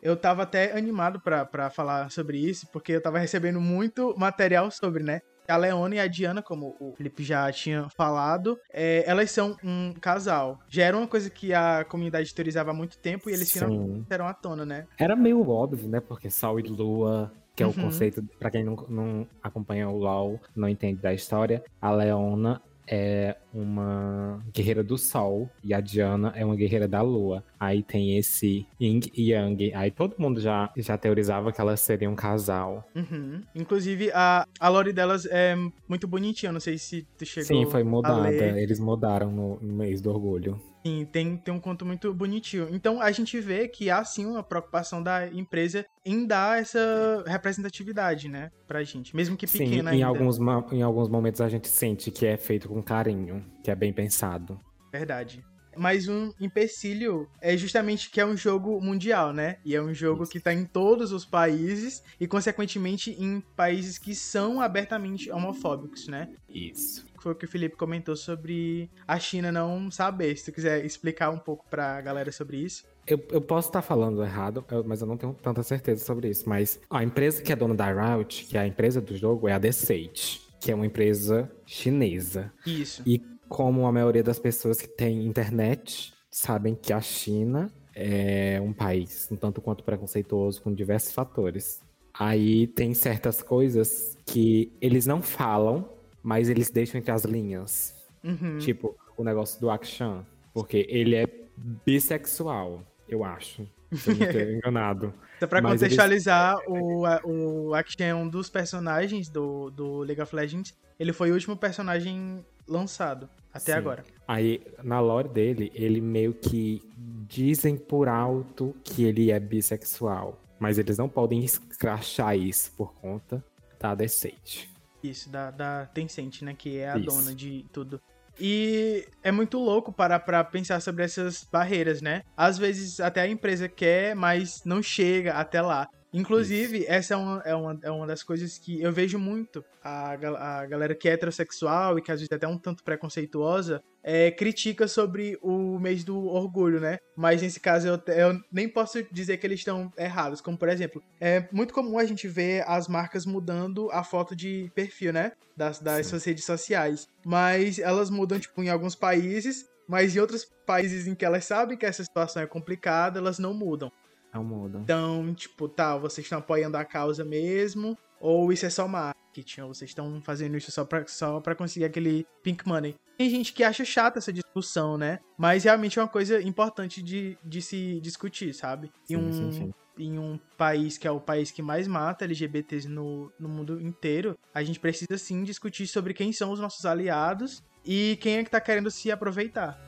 Eu 0.04 0.18
tava 0.18 0.44
até 0.44 0.78
animado 0.78 1.20
para 1.20 1.70
falar 1.70 2.12
sobre 2.12 2.38
isso, 2.38 2.68
porque 2.72 2.92
eu 2.92 3.02
tava 3.02 3.18
recebendo 3.18 3.62
muito 3.62 4.14
material 4.18 4.70
sobre, 4.70 5.02
né? 5.02 5.22
A 5.48 5.58
Leona 5.58 5.96
e 5.96 6.00
a 6.00 6.08
Diana, 6.08 6.42
como 6.42 6.76
o 6.80 6.94
Felipe 6.96 7.24
já 7.24 7.52
tinha 7.52 7.90
falado, 7.90 8.58
é, 8.72 9.04
elas 9.06 9.32
são 9.32 9.58
um 9.64 9.94
casal. 9.94 10.60
Já 10.70 10.86
era 10.86 10.98
uma 10.98 11.08
coisa 11.08 11.30
que 11.30 11.54
a 11.54 11.84
comunidade 11.86 12.34
teorizava 12.34 12.72
há 12.72 12.74
muito 12.74 12.98
tempo 12.98 13.30
e 13.30 13.34
eles 13.34 13.52
finalmente 13.52 14.08
deram 14.08 14.28
à 14.28 14.34
tona, 14.34 14.66
né? 14.66 14.86
Era 14.98 15.16
meio 15.16 15.48
óbvio, 15.50 15.88
né? 15.90 16.00
Porque 16.00 16.30
Sol 16.30 16.60
e 16.60 16.64
Lua 16.64 17.32
que 17.56 17.62
é 17.62 17.66
o 17.66 17.70
uhum. 17.70 17.76
conceito, 17.76 18.24
para 18.40 18.50
quem 18.50 18.64
não, 18.64 18.76
não 18.90 19.28
acompanha 19.42 19.88
o 19.88 19.96
LoL, 19.96 20.40
não 20.56 20.68
entende 20.68 21.00
da 21.00 21.14
história, 21.14 21.64
a 21.80 21.92
Leona 21.92 22.60
é 22.88 23.36
uma 23.54 24.44
guerreira 24.54 24.84
do 24.84 24.98
sol 24.98 25.50
e 25.64 25.74
a 25.74 25.80
Diana 25.80 26.34
é 26.36 26.44
uma 26.46 26.56
guerreira 26.56 26.88
da 26.88 27.02
lua. 27.02 27.44
Aí 27.60 27.82
tem 27.82 28.18
esse 28.18 28.66
Ying 28.82 29.02
e 29.16 29.32
Yang. 29.32 29.74
Aí 29.74 29.92
todo 29.92 30.16
mundo 30.18 30.40
já, 30.40 30.72
já 30.78 30.98
teorizava 30.98 31.52
que 31.52 31.62
elas 31.62 31.80
seriam 31.80 32.14
um 32.14 32.16
casal. 32.16 32.88
Uhum. 32.96 33.42
Inclusive, 33.56 34.12
a, 34.14 34.48
a 34.60 34.70
lore 34.70 34.92
delas 34.92 35.26
é 35.26 35.56
muito 35.88 36.08
bonitinha. 36.08 36.52
Não 36.52 36.60
sei 36.60 36.78
se 36.78 37.08
tu 37.18 37.26
chegou 37.26 37.48
Sim, 37.48 37.70
foi 37.70 37.84
mudada. 37.84 38.30
Eles 38.30 38.80
mudaram 38.80 39.32
no, 39.32 39.60
no 39.62 39.74
mês 39.74 40.02
do 40.02 40.10
orgulho. 40.10 40.60
Sim, 40.84 41.08
tem, 41.10 41.38
tem 41.38 41.54
um 41.54 41.60
conto 41.60 41.86
muito 41.86 42.14
bonitinho. 42.14 42.68
Então 42.72 43.02
a 43.02 43.12
gente 43.12 43.40
vê 43.40 43.68
que 43.68 43.90
há 43.90 44.04
sim 44.04 44.26
uma 44.26 44.44
preocupação 44.44 45.02
da 45.02 45.28
empresa 45.28 45.86
em 46.06 46.28
dar 46.28 46.60
essa 46.60 47.24
representatividade, 47.26 48.28
né, 48.28 48.52
pra 48.68 48.84
gente, 48.84 49.16
mesmo 49.16 49.38
que 49.38 49.48
pequena 49.48 49.92
sim, 49.92 49.98
em 49.98 50.04
ainda. 50.04 50.08
Alguns, 50.08 50.38
em 50.72 50.82
alguns 50.82 51.08
momentos 51.08 51.40
a 51.40 51.48
gente 51.48 51.70
sente 51.70 52.12
que 52.12 52.26
é 52.26 52.36
feito 52.36 52.68
com 52.68 52.84
carinho, 52.84 53.46
que 53.64 53.72
é 53.72 53.76
bem 53.76 53.94
pensado. 53.94 54.60
Verdade. 54.92 55.44
Mas 55.76 56.08
um 56.08 56.32
empecilho 56.40 57.28
é 57.42 57.58
justamente 57.58 58.12
que 58.12 58.22
é 58.22 58.26
um 58.26 58.38
jogo 58.38 58.80
mundial, 58.80 59.34
né? 59.34 59.58
E 59.66 59.76
é 59.76 59.82
um 59.82 59.92
jogo 59.92 60.28
que 60.28 60.40
tá 60.40 60.54
em 60.54 60.66
todos 60.66 61.12
os 61.12 61.26
países 61.26 62.04
e, 62.20 62.28
consequentemente, 62.28 63.12
em 63.20 63.42
países 63.56 63.98
que 63.98 64.14
são 64.14 64.62
abertamente 64.62 65.32
homofóbicos, 65.32 66.08
né? 66.08 66.30
Isso 66.48 67.12
foi 67.24 67.32
o 67.32 67.36
que 67.36 67.46
o 67.46 67.48
Felipe 67.48 67.76
comentou 67.76 68.16
sobre 68.16 68.90
a 69.08 69.18
China 69.18 69.52
não 69.52 69.90
saber. 69.90 70.38
Se 70.38 70.46
tu 70.46 70.52
quiser 70.52 70.86
explicar 70.86 71.30
um 71.30 71.40
pouco 71.40 71.66
pra 71.70 72.00
galera 72.02 72.32
sobre 72.32 72.58
isso. 72.58 72.84
Eu, 73.08 73.22
eu 73.32 73.42
posso 73.42 73.70
estar 73.70 73.82
falando 73.82 74.24
errado, 74.24 74.64
mas 74.86 75.02
eu 75.02 75.08
não 75.08 75.18
tenho 75.18 75.34
tanta 75.42 75.64
certeza 75.64 76.04
sobre 76.04 76.30
isso. 76.30 76.48
Mas 76.48 76.80
a 76.90 77.04
empresa 77.04 77.42
que 77.42 77.52
é 77.52 77.56
dona 77.56 77.74
da 77.74 78.16
Riot, 78.16 78.46
que 78.46 78.58
é 78.58 78.62
a 78.62 78.68
empresa 78.68 79.02
do 79.02 79.16
jogo, 79.16 79.48
é 79.48 79.54
a 79.54 79.72
Sage, 79.72 80.42
que 80.60 80.72
é 80.72 80.76
uma 80.76 80.86
empresa 80.86 81.50
chinesa. 81.66 82.52
Isso. 82.66 83.02
E 83.06 83.20
como 83.48 83.88
a 83.88 83.92
maioria 83.92 84.24
das 84.24 84.40
pessoas 84.40 84.82
que 84.82 84.88
tem 84.88 85.26
internet 85.26 86.14
sabem 86.30 86.76
que 86.76 86.92
a 86.92 87.00
China 87.00 87.72
é 87.96 88.60
um 88.60 88.74
país 88.74 89.30
um 89.32 89.36
tanto 89.36 89.62
quanto 89.62 89.84
preconceituoso 89.84 90.62
com 90.62 90.74
diversos 90.74 91.14
fatores. 91.14 91.82
Aí 92.14 92.68
tem 92.68 92.94
certas 92.94 93.42
coisas 93.42 94.18
que 94.26 94.72
eles 94.80 95.06
não 95.06 95.22
falam, 95.22 95.90
mas 96.24 96.50
eles 96.50 96.72
deixam 96.72 97.00
entre 97.00 97.12
as 97.12 97.26
linhas. 97.26 97.94
Uhum. 98.24 98.58
Tipo, 98.58 98.98
o 99.18 99.24
negócio 99.24 99.60
do 99.60 99.70
Akshan. 99.70 100.26
Porque 100.54 100.88
ele 100.90 101.16
é 101.16 101.28
bissexual, 101.58 102.84
eu 103.08 103.24
acho. 103.24 103.68
Se 103.92 104.10
eu 104.10 104.16
não 104.16 104.26
estou 104.26 104.42
enganado. 104.50 105.14
Só 105.40 105.48
pra 105.48 105.62
mas 105.62 105.74
contextualizar, 105.74 106.58
eles... 106.68 107.22
o, 107.26 107.68
o 107.70 107.74
Akshan 107.76 108.06
é 108.06 108.16
um 108.16 108.30
dos 108.30 108.50
personagens 108.50 109.30
do, 109.30 109.70
do 109.72 110.00
League 110.00 110.22
of 110.22 110.34
Legends. 110.34 110.74
Ele 111.00 111.12
foi 111.12 111.32
o 111.32 111.34
último 111.34 111.58
personagem 111.58 112.46
lançado 112.68 113.28
até 113.54 113.74
Sim. 113.74 113.78
agora. 113.78 114.04
Aí, 114.28 114.62
na 114.82 115.00
lore 115.00 115.28
dele, 115.28 115.72
ele 115.76 116.00
meio 116.00 116.34
que 116.34 116.82
dizem 117.28 117.76
por 117.76 118.08
alto 118.08 118.76
que 118.84 119.04
ele 119.04 119.32
é 119.32 119.40
bissexual. 119.40 120.40
Mas 120.60 120.78
eles 120.78 120.98
não 120.98 121.10
podem 121.10 121.44
escrachar 121.44 122.38
isso 122.38 122.72
por 122.78 122.94
conta 122.94 123.44
da 123.80 123.94
Deceit. 123.94 124.73
Isso, 125.04 125.30
da, 125.30 125.52
da 125.52 125.86
Tencent, 125.88 126.42
né? 126.42 126.56
Que 126.58 126.78
é 126.78 126.90
a 126.90 126.98
Isso. 126.98 127.06
dona 127.06 127.36
de 127.36 127.66
tudo. 127.72 128.02
E 128.40 129.06
é 129.22 129.32
muito 129.32 129.60
louco 129.60 129.92
parar 129.92 130.20
pra 130.22 130.44
pensar 130.44 130.80
sobre 130.80 131.04
essas 131.04 131.48
barreiras, 131.52 132.02
né? 132.02 132.24
Às 132.36 132.58
vezes 132.58 133.00
até 133.00 133.22
a 133.22 133.28
empresa 133.28 133.68
quer, 133.70 134.16
mas 134.16 134.64
não 134.66 134.82
chega 134.82 135.34
até 135.34 135.62
lá. 135.62 135.88
Inclusive, 136.12 136.80
Isso. 136.80 136.92
essa 136.92 137.14
é 137.14 137.18
uma, 137.18 137.42
é, 137.42 137.56
uma, 137.56 137.80
é 137.84 137.92
uma 137.92 138.08
das 138.08 138.24
coisas 138.24 138.58
que 138.58 138.82
eu 138.82 138.92
vejo 138.92 139.20
muito. 139.20 139.64
A, 139.84 140.14
a 140.14 140.66
galera 140.66 140.96
que 140.96 141.10
é 141.10 141.14
heterossexual 141.14 142.00
e 142.00 142.02
que 142.02 142.12
às 142.12 142.20
vezes 142.20 142.32
é 142.32 142.36
até 142.36 142.48
um 142.48 142.58
tanto 142.58 142.84
preconceituosa 142.84 143.84
é, 144.04 144.30
critica 144.32 144.88
sobre 144.88 145.38
o 145.42 145.80
mês 145.80 146.04
do 146.04 146.28
orgulho, 146.28 146.80
né? 146.80 146.98
Mas 147.16 147.42
nesse 147.42 147.60
caso 147.60 147.88
eu, 147.88 148.02
eu 148.14 148.40
nem 148.52 148.68
posso 148.68 149.04
dizer 149.12 149.38
que 149.38 149.48
eles 149.48 149.60
estão 149.60 149.92
errados. 149.98 150.42
Como, 150.42 150.58
por 150.58 150.70
exemplo, 150.70 151.02
é 151.20 151.48
muito 151.52 151.74
comum 151.74 151.98
a 151.98 152.06
gente 152.06 152.28
ver 152.28 152.64
as 152.68 152.88
marcas 152.88 153.26
mudando 153.26 153.90
a 153.92 154.04
foto 154.04 154.36
de 154.36 154.70
perfil, 154.76 155.14
né? 155.14 155.32
Das, 155.56 155.80
das 155.80 156.08
suas 156.08 156.24
redes 156.24 156.46
sociais. 156.46 157.08
Mas 157.26 157.80
elas 157.80 158.10
mudam, 158.10 158.40
tipo, 158.40 158.62
em 158.62 158.70
alguns 158.70 158.96
países 158.96 159.66
mas 159.86 160.16
em 160.16 160.20
outros 160.20 160.46
países 160.66 161.08
em 161.08 161.14
que 161.14 161.26
elas 161.26 161.46
sabem 161.46 161.78
que 161.78 161.86
essa 161.86 162.04
situação 162.04 162.42
é 162.42 162.48
complicada, 162.48 163.20
elas 163.20 163.38
não 163.38 163.54
mudam. 163.54 163.92
Não 164.34 164.44
muda. 164.44 164.80
Então, 164.80 165.34
tipo, 165.36 165.68
tá, 165.68 165.96
vocês 165.98 166.26
estão 166.26 166.40
apoiando 166.40 166.78
a 166.78 166.86
causa 166.86 167.24
mesmo, 167.24 167.98
ou 168.20 168.52
isso 168.52 168.66
é 168.66 168.70
só 168.70 168.88
marketing, 169.34 169.62
ou 169.62 169.74
vocês 169.74 169.90
estão 169.90 170.22
fazendo 170.22 170.56
isso 170.56 170.72
só 170.72 170.86
pra, 170.86 171.06
só 171.08 171.40
pra 171.40 171.56
conseguir 171.56 171.86
aquele 171.86 172.26
pink 172.44 172.68
money. 172.68 172.96
Tem 173.18 173.30
gente 173.30 173.54
que 173.54 173.64
acha 173.64 173.84
chata 173.84 174.20
essa 174.20 174.32
discussão, 174.32 174.98
né? 174.98 175.20
Mas 175.38 175.64
realmente 175.64 175.98
é 175.98 176.02
uma 176.02 176.08
coisa 176.08 176.42
importante 176.42 177.02
de, 177.02 177.38
de 177.44 177.62
se 177.62 178.00
discutir, 178.02 178.54
sabe? 178.54 178.92
Sim, 179.04 179.18
um, 179.18 179.32
sim, 179.32 179.52
sim. 179.52 179.74
Em 179.98 180.18
um 180.18 180.40
país 180.58 180.98
que 180.98 181.08
é 181.08 181.12
o 181.12 181.20
país 181.20 181.52
que 181.52 181.62
mais 181.62 181.88
mata 181.88 182.26
LGBTs 182.26 182.88
no, 182.88 183.32
no 183.40 183.48
mundo 183.48 183.80
inteiro, 183.82 184.38
a 184.54 184.64
gente 184.64 184.80
precisa 184.80 185.18
sim 185.18 185.44
discutir 185.44 185.88
sobre 185.88 186.14
quem 186.14 186.32
são 186.32 186.52
os 186.52 186.60
nossos 186.60 186.86
aliados 186.86 187.64
e 187.86 188.18
quem 188.22 188.38
é 188.38 188.44
que 188.44 188.50
tá 188.50 188.62
querendo 188.62 188.90
se 188.90 189.12
aproveitar. 189.12 189.80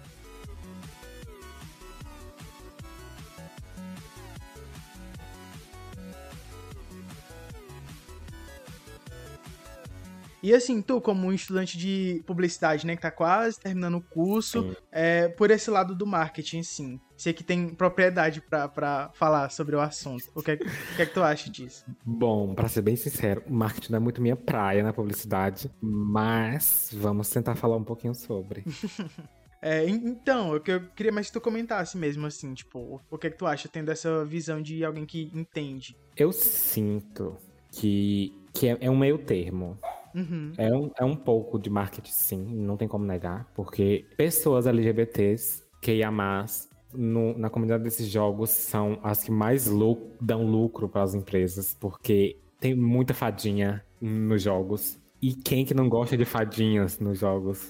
E 10.45 10.53
assim, 10.53 10.79
tu, 10.79 11.01
como 11.01 11.25
um 11.25 11.33
estudante 11.33 11.75
de 11.75 12.21
publicidade, 12.27 12.85
né, 12.85 12.95
que 12.95 13.01
tá 13.01 13.09
quase 13.09 13.59
terminando 13.59 13.95
o 13.95 14.01
curso, 14.01 14.77
é, 14.91 15.27
por 15.27 15.49
esse 15.49 15.71
lado 15.71 15.95
do 15.95 16.05
marketing, 16.05 16.61
sim. 16.61 16.99
Você 17.17 17.33
que 17.33 17.43
tem 17.43 17.69
propriedade 17.69 18.41
para 18.41 19.09
falar 19.15 19.49
sobre 19.49 19.75
o 19.75 19.81
assunto. 19.81 20.25
O 20.35 20.43
que, 20.43 20.51
é, 20.51 20.53
o 20.53 20.95
que 20.97 21.01
é 21.01 21.05
que 21.07 21.13
tu 21.15 21.23
acha 21.23 21.49
disso? 21.49 21.83
Bom, 22.05 22.53
para 22.53 22.67
ser 22.67 22.83
bem 22.83 22.95
sincero, 22.95 23.41
marketing 23.49 23.93
não 23.93 23.97
é 23.97 23.99
muito 23.99 24.21
minha 24.21 24.35
praia 24.35 24.83
na 24.83 24.93
publicidade, 24.93 25.71
mas 25.81 26.91
vamos 26.93 27.27
tentar 27.27 27.55
falar 27.55 27.77
um 27.77 27.83
pouquinho 27.83 28.13
sobre. 28.13 28.63
É, 29.61 29.83
então, 29.89 30.53
eu, 30.53 30.61
eu 30.67 30.81
queria 30.95 31.11
mais 31.11 31.25
que 31.25 31.33
tu 31.33 31.41
comentasse 31.41 31.97
mesmo, 31.97 32.27
assim, 32.27 32.53
tipo, 32.53 33.01
o 33.09 33.17
que 33.17 33.25
é 33.25 33.29
que 33.31 33.37
tu 33.37 33.47
acha, 33.47 33.67
tendo 33.67 33.89
essa 33.89 34.23
visão 34.23 34.61
de 34.61 34.85
alguém 34.85 35.07
que 35.07 35.31
entende? 35.33 35.97
Eu 36.15 36.31
sinto 36.31 37.35
que, 37.71 38.31
que 38.53 38.67
é, 38.67 38.77
é 38.79 38.91
um 38.91 38.97
meio 38.97 39.17
termo. 39.17 39.75
Uhum. 40.15 40.53
É, 40.57 40.73
um, 40.73 40.91
é 40.97 41.03
um 41.03 41.15
pouco 41.15 41.59
de 41.59 41.69
marketing, 41.69 42.11
sim, 42.11 42.45
não 42.55 42.77
tem 42.77 42.87
como 42.87 43.05
negar, 43.05 43.51
porque 43.53 44.05
pessoas 44.15 44.65
LGBTs, 44.65 45.63
QIA+, 45.81 46.09
no, 46.93 47.37
na 47.37 47.49
comunidade 47.49 47.83
desses 47.83 48.07
jogos 48.07 48.49
são 48.49 48.97
as 49.03 49.21
que 49.23 49.31
mais 49.31 49.67
lu 49.67 50.11
dão 50.21 50.45
lucro 50.45 50.87
para 50.87 51.03
as 51.03 51.13
empresas, 51.13 51.75
porque 51.77 52.37
tem 52.59 52.73
muita 52.73 53.13
fadinha 53.13 53.83
nos 54.01 54.41
jogos. 54.41 54.97
E 55.21 55.33
quem 55.33 55.65
que 55.65 55.73
não 55.73 55.89
gosta 55.89 56.15
de 56.15 56.23
fadinhas 56.23 56.99
nos 56.99 57.19
jogos? 57.19 57.67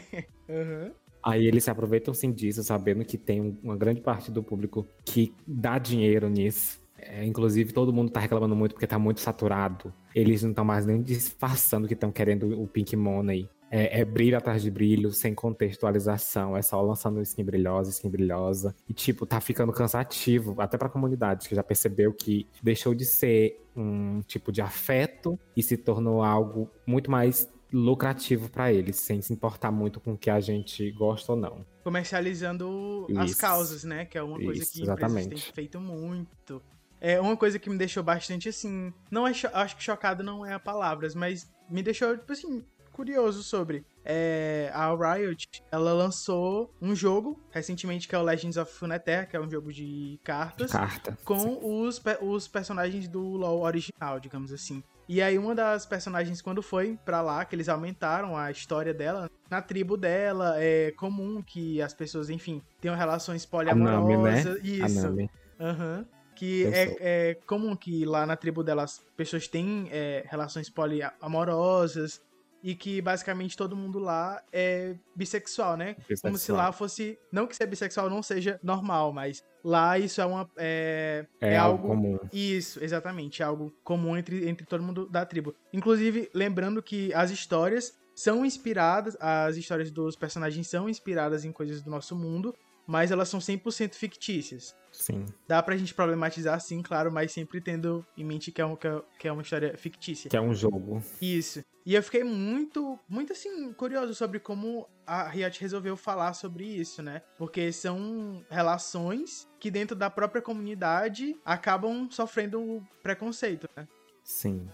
uhum. 0.48 0.92
Aí 1.22 1.46
eles 1.46 1.64
se 1.64 1.70
aproveitam 1.70 2.14
sim 2.14 2.30
disso, 2.30 2.62
sabendo 2.62 3.04
que 3.04 3.18
tem 3.18 3.58
uma 3.62 3.76
grande 3.76 4.00
parte 4.00 4.30
do 4.30 4.42
público 4.42 4.86
que 5.04 5.34
dá 5.46 5.78
dinheiro 5.78 6.28
nisso. 6.28 6.80
É, 6.98 7.24
inclusive, 7.24 7.72
todo 7.72 7.92
mundo 7.92 8.10
tá 8.10 8.20
reclamando 8.20 8.56
muito 8.56 8.72
porque 8.72 8.86
tá 8.86 8.98
muito 8.98 9.20
saturado. 9.20 9.92
Eles 10.14 10.42
não 10.42 10.50
estão 10.50 10.64
mais 10.64 10.86
nem 10.86 11.02
disfarçando 11.02 11.86
que 11.86 11.94
estão 11.94 12.10
querendo 12.10 12.60
o 12.60 12.66
Pink 12.66 12.96
Money. 12.96 13.48
É, 13.70 14.00
é, 14.00 14.04
brilho 14.04 14.38
atrás 14.38 14.62
de 14.62 14.70
brilho, 14.70 15.12
sem 15.12 15.34
contextualização. 15.34 16.56
É 16.56 16.62
só 16.62 16.80
lançando 16.80 17.20
skin 17.20 17.44
brilhosa, 17.44 17.90
skin 17.90 18.08
brilhosa. 18.08 18.74
E, 18.88 18.94
tipo, 18.94 19.26
tá 19.26 19.40
ficando 19.40 19.72
cansativo, 19.72 20.54
até 20.60 20.78
pra 20.78 20.88
comunidade, 20.88 21.48
que 21.48 21.54
já 21.54 21.62
percebeu 21.62 22.12
que 22.12 22.46
deixou 22.62 22.94
de 22.94 23.04
ser 23.04 23.60
um 23.76 24.20
tipo 24.22 24.52
de 24.52 24.62
afeto 24.62 25.38
e 25.56 25.62
se 25.62 25.76
tornou 25.76 26.22
algo 26.22 26.70
muito 26.86 27.10
mais 27.10 27.48
lucrativo 27.72 28.48
para 28.48 28.72
eles, 28.72 28.96
sem 28.96 29.20
se 29.20 29.32
importar 29.32 29.70
muito 29.70 30.00
com 30.00 30.12
o 30.12 30.18
que 30.18 30.30
a 30.30 30.40
gente 30.40 30.90
gosta 30.92 31.32
ou 31.32 31.38
não. 31.38 31.66
Comercializando 31.82 33.06
Isso. 33.08 33.20
as 33.20 33.34
causas, 33.34 33.84
né? 33.84 34.04
Que 34.04 34.16
é 34.16 34.22
uma 34.22 34.38
coisa 34.38 34.62
Isso, 34.62 34.72
que 34.72 34.82
exatamente. 34.82 35.26
empresas 35.26 35.44
têm 35.44 35.52
feito 35.52 35.80
muito. 35.80 36.62
É 37.00 37.20
uma 37.20 37.36
coisa 37.36 37.58
que 37.58 37.70
me 37.70 37.76
deixou 37.76 38.02
bastante 38.02 38.48
assim. 38.48 38.92
Não 39.10 39.26
é 39.26 39.32
acho 39.52 39.76
que 39.76 39.82
chocado 39.82 40.22
não 40.22 40.44
é 40.44 40.54
a 40.54 40.58
palavras, 40.58 41.14
mas 41.14 41.48
me 41.68 41.82
deixou, 41.82 42.16
tipo 42.16 42.32
assim, 42.32 42.64
curioso 42.96 43.42
sobre. 43.42 43.84
É, 44.02 44.70
a 44.72 44.94
Riot, 44.94 45.46
ela 45.70 45.92
lançou 45.92 46.74
um 46.80 46.94
jogo 46.94 47.38
recentemente 47.50 48.08
que 48.08 48.14
é 48.14 48.18
o 48.18 48.22
Legends 48.22 48.56
of 48.56 48.72
Runeterra, 48.80 49.26
que 49.26 49.36
é 49.36 49.40
um 49.40 49.50
jogo 49.50 49.70
de 49.70 50.18
cartas. 50.24 50.72
Carta. 50.72 51.18
Com 51.22 51.58
os, 51.62 52.00
os 52.22 52.48
personagens 52.48 53.06
do 53.06 53.20
LoL 53.20 53.62
original, 53.62 54.18
digamos 54.18 54.50
assim. 54.52 54.82
E 55.08 55.20
aí 55.20 55.38
uma 55.38 55.54
das 55.54 55.84
personagens, 55.84 56.40
quando 56.40 56.62
foi 56.62 56.98
para 57.04 57.20
lá, 57.20 57.44
que 57.44 57.54
eles 57.54 57.68
aumentaram 57.68 58.36
a 58.36 58.50
história 58.50 58.94
dela, 58.94 59.30
na 59.50 59.60
tribo 59.60 59.96
dela 59.96 60.54
é 60.56 60.90
comum 60.92 61.42
que 61.42 61.82
as 61.82 61.92
pessoas, 61.92 62.30
enfim, 62.30 62.62
tenham 62.80 62.96
relações 62.96 63.44
poliamorosas. 63.44 64.46
Anami, 64.46 64.82
né? 64.82 64.86
Isso. 64.88 65.06
Anami. 65.06 65.30
Aham. 65.60 65.98
Uhum. 65.98 66.15
Que 66.36 66.66
é, 66.66 66.96
é, 67.00 67.34
comum 67.46 67.74
que 67.74 68.04
lá 68.04 68.26
na 68.26 68.36
tribo 68.36 68.62
delas 68.62 69.02
pessoas 69.16 69.48
têm 69.48 69.88
é, 69.90 70.24
relações 70.28 70.68
poliamorosas 70.70 72.20
e 72.62 72.74
que 72.74 73.00
basicamente 73.00 73.56
todo 73.56 73.76
mundo 73.76 73.98
lá 73.98 74.42
é 74.52 74.96
bissexual, 75.14 75.76
né? 75.76 75.94
Bissexual. 75.94 76.20
Como 76.22 76.36
se 76.36 76.52
lá 76.52 76.72
fosse. 76.72 77.18
Não 77.30 77.46
que 77.46 77.54
ser 77.54 77.66
bissexual 77.66 78.10
não 78.10 78.22
seja 78.22 78.58
normal, 78.62 79.12
mas 79.12 79.42
lá 79.62 79.98
isso 79.98 80.20
é 80.20 80.26
uma. 80.26 80.50
É, 80.56 81.26
é, 81.40 81.54
é 81.54 81.56
algo, 81.56 81.88
comum. 81.88 82.18
Isso, 82.32 82.82
exatamente. 82.82 83.40
É 83.40 83.44
algo 83.44 83.72
comum 83.84 84.16
entre, 84.16 84.48
entre 84.48 84.66
todo 84.66 84.82
mundo 84.82 85.06
da 85.08 85.24
tribo. 85.24 85.54
Inclusive, 85.72 86.28
lembrando 86.34 86.82
que 86.82 87.14
as 87.14 87.30
histórias 87.30 87.96
são 88.16 88.44
inspiradas, 88.44 89.16
as 89.20 89.56
histórias 89.56 89.90
dos 89.90 90.16
personagens 90.16 90.66
são 90.66 90.88
inspiradas 90.88 91.44
em 91.44 91.52
coisas 91.52 91.82
do 91.82 91.90
nosso 91.90 92.16
mundo, 92.16 92.52
mas 92.86 93.10
elas 93.10 93.28
são 93.28 93.40
100% 93.40 93.94
fictícias. 93.94 94.74
Sim. 94.92 95.26
Dá 95.46 95.62
pra 95.62 95.76
gente 95.76 95.92
problematizar, 95.92 96.58
sim, 96.60 96.82
claro, 96.82 97.12
mas 97.12 97.32
sempre 97.32 97.60
tendo 97.60 98.06
em 98.16 98.24
mente 98.24 98.50
que 98.50 98.62
é, 98.62 98.66
um, 98.66 98.76
que 98.76 99.28
é 99.28 99.32
uma 99.32 99.42
história 99.42 99.76
fictícia. 99.76 100.30
Que 100.30 100.36
é 100.36 100.40
um 100.40 100.54
jogo. 100.54 101.02
Isso. 101.20 101.62
E 101.84 101.94
eu 101.94 102.02
fiquei 102.02 102.24
muito, 102.24 102.98
muito 103.08 103.32
assim, 103.32 103.72
curioso 103.74 104.14
sobre 104.14 104.40
como 104.40 104.88
a 105.06 105.28
Riot 105.28 105.60
resolveu 105.60 105.96
falar 105.96 106.32
sobre 106.32 106.64
isso, 106.64 107.00
né? 107.02 107.22
Porque 107.38 107.70
são 107.70 108.44
relações 108.50 109.46
que 109.60 109.70
dentro 109.70 109.94
da 109.94 110.10
própria 110.10 110.42
comunidade 110.42 111.36
acabam 111.44 112.10
sofrendo 112.10 112.82
preconceito, 113.02 113.68
né? 113.76 113.86
Sim. 114.24 114.68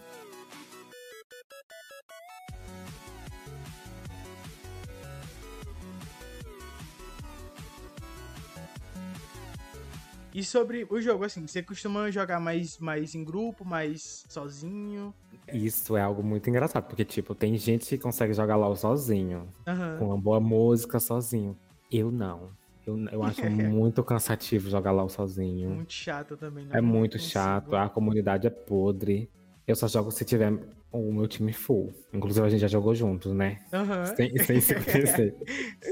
E 10.34 10.42
sobre 10.42 10.86
o 10.88 11.00
jogo, 11.00 11.24
assim, 11.24 11.46
você 11.46 11.62
costuma 11.62 12.10
jogar 12.10 12.40
mais, 12.40 12.78
mais 12.78 13.14
em 13.14 13.22
grupo, 13.22 13.64
mais 13.64 14.24
sozinho? 14.28 15.14
Isso 15.52 15.96
é 15.96 16.02
algo 16.02 16.22
muito 16.22 16.48
engraçado, 16.48 16.84
porque, 16.84 17.04
tipo, 17.04 17.34
tem 17.34 17.56
gente 17.56 17.86
que 17.86 17.98
consegue 17.98 18.32
jogar 18.32 18.56
LOL 18.56 18.74
sozinho, 18.74 19.48
uhum. 19.66 19.98
com 19.98 20.04
uma 20.06 20.18
boa 20.18 20.40
música 20.40 20.98
sozinho. 20.98 21.56
Eu 21.90 22.10
não. 22.10 22.50
Eu, 22.86 22.98
eu 23.10 23.22
acho 23.24 23.48
muito 23.50 24.02
cansativo 24.02 24.70
jogar 24.70 24.92
LOL 24.92 25.08
sozinho. 25.08 25.70
Muito 25.70 25.92
chato 25.92 26.36
também, 26.36 26.64
né? 26.64 26.78
É 26.78 26.80
muito 26.80 27.18
chato, 27.18 27.76
a 27.76 27.88
comunidade 27.88 28.46
é 28.46 28.50
podre. 28.50 29.28
Eu 29.66 29.76
só 29.76 29.86
jogo 29.86 30.10
se 30.10 30.24
tiver 30.24 30.52
o 30.90 31.12
meu 31.12 31.26
time 31.28 31.52
full. 31.52 31.94
Inclusive, 32.12 32.46
a 32.46 32.50
gente 32.50 32.60
já 32.60 32.68
jogou 32.68 32.94
juntos, 32.94 33.32
né? 33.32 33.64
Uhum. 33.72 34.16
Sem, 34.16 34.36
sem 34.38 34.60
se 34.60 34.74
conhecer. 34.74 35.34